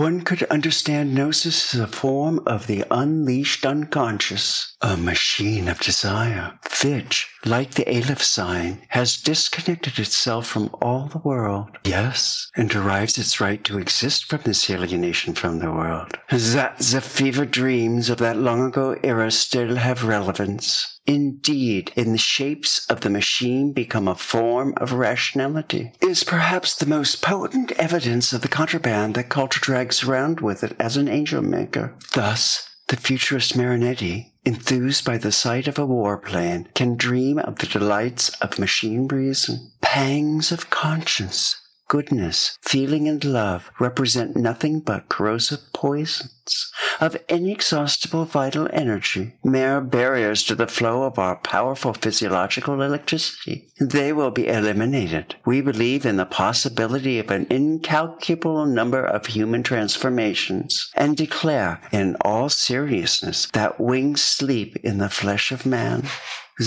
One 0.00 0.22
could 0.22 0.44
understand 0.44 1.14
Gnosis 1.14 1.74
as 1.74 1.80
a 1.80 1.86
form 1.86 2.40
of 2.46 2.66
the 2.66 2.86
unleashed 2.90 3.66
unconscious, 3.66 4.74
a 4.80 4.96
machine 4.96 5.68
of 5.68 5.78
desire, 5.78 6.58
which, 6.84 7.28
like 7.44 7.72
the 7.72 7.88
Aleph 7.88 8.22
sign, 8.22 8.82
has 8.88 9.16
disconnected 9.16 9.98
itself 9.98 10.46
from 10.46 10.70
all 10.80 11.08
the 11.08 11.18
world. 11.18 11.78
Yes, 11.84 12.50
and 12.56 12.68
derives 12.68 13.18
its 13.18 13.40
right 13.40 13.62
to 13.64 13.78
exist 13.78 14.26
from 14.26 14.40
this 14.44 14.68
alienation 14.70 15.34
from 15.34 15.58
the 15.58 15.70
world. 15.70 16.18
That 16.30 16.78
the 16.78 17.00
fever 17.00 17.44
dreams 17.44 18.10
of 18.10 18.18
that 18.18 18.36
long 18.36 18.66
ago 18.66 18.96
era 19.02 19.30
still 19.30 19.76
have 19.76 20.04
relevance 20.04 21.00
indeed 21.06 21.92
in 21.96 22.12
the 22.12 22.18
shapes 22.18 22.86
of 22.86 23.00
the 23.00 23.10
machine 23.10 23.72
become 23.72 24.06
a 24.06 24.14
form 24.14 24.72
of 24.76 24.92
rationality, 24.92 25.92
is 26.00 26.22
perhaps 26.22 26.76
the 26.76 26.86
most 26.86 27.20
potent 27.20 27.72
evidence 27.72 28.32
of 28.32 28.42
the 28.42 28.48
contraband 28.48 29.14
that 29.14 29.28
culture 29.28 29.60
drags 29.60 30.04
around 30.04 30.40
with 30.40 30.62
it 30.62 30.76
as 30.78 30.96
an 30.96 31.08
angel 31.08 31.42
maker. 31.42 31.94
Thus, 32.14 32.68
the 32.88 32.96
futurist 32.96 33.56
Marinetti, 33.56 34.29
enthused 34.44 35.04
by 35.04 35.18
the 35.18 35.32
sight 35.32 35.68
of 35.68 35.78
a 35.78 35.86
warplane, 35.86 36.72
can 36.74 36.96
dream 36.96 37.38
of 37.38 37.58
the 37.58 37.66
delights 37.66 38.30
of 38.40 38.58
machine 38.58 39.06
reason, 39.08 39.70
pangs 39.80 40.50
of 40.50 40.70
conscience, 40.70 41.56
goodness, 41.90 42.56
feeling, 42.62 43.08
and 43.08 43.24
love 43.24 43.68
represent 43.80 44.36
nothing 44.36 44.78
but 44.78 45.08
corrosive 45.08 45.58
poisons 45.72 46.72
of 47.00 47.16
inexhaustible 47.28 48.24
vital 48.24 48.68
energy, 48.72 49.34
mere 49.42 49.80
barriers 49.80 50.44
to 50.44 50.54
the 50.54 50.68
flow 50.68 51.02
of 51.02 51.18
our 51.18 51.34
powerful 51.34 51.92
physiological 51.92 52.80
electricity. 52.80 53.66
They 53.80 54.12
will 54.12 54.30
be 54.30 54.46
eliminated. 54.46 55.34
We 55.44 55.60
believe 55.62 56.06
in 56.06 56.16
the 56.16 56.26
possibility 56.26 57.18
of 57.18 57.28
an 57.32 57.48
incalculable 57.50 58.66
number 58.66 59.04
of 59.04 59.26
human 59.26 59.64
transformations 59.64 60.92
and 60.94 61.16
declare 61.16 61.80
in 61.90 62.16
all 62.20 62.48
seriousness 62.50 63.48
that 63.52 63.80
wings 63.80 64.22
sleep 64.22 64.76
in 64.84 64.98
the 64.98 65.08
flesh 65.08 65.50
of 65.50 65.66
man 65.66 66.04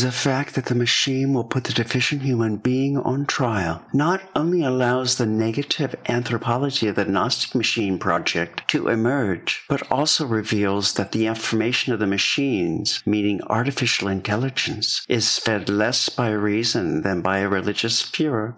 the 0.02 0.12
fact 0.12 0.56
that 0.56 0.66
the 0.66 0.76
machine 0.76 1.36
will 1.36 1.44
put 1.44 1.66
the 1.66 1.74
deficient 1.74 2.24
human 2.24 2.58
being 2.58 2.98
on 2.98 3.28
trial 3.28 3.84
not 3.94 4.22
only 4.36 4.64
allows 4.64 5.18
the 5.18 5.26
negative 5.26 5.96
anthropology 6.10 6.88
of 6.88 6.96
the 6.96 7.06
Gnostic 7.06 7.54
Machine 7.54 8.00
Project 8.00 8.68
to 8.70 8.88
emerge, 8.88 9.64
but 9.70 9.92
also 9.92 10.26
reveals 10.26 10.94
that 10.94 11.12
the 11.12 11.28
information 11.28 11.94
of 11.94 12.00
the 12.00 12.08
machines, 12.08 13.04
meaning 13.06 13.40
artificial 13.44 14.08
intelligence, 14.08 15.06
is 15.08 15.38
fed 15.38 15.70
less 15.70 16.10
by 16.10 16.32
reason 16.32 17.04
than 17.04 17.22
by 17.22 17.38
a 17.40 17.48
religious 17.48 18.02
furor. 18.02 18.58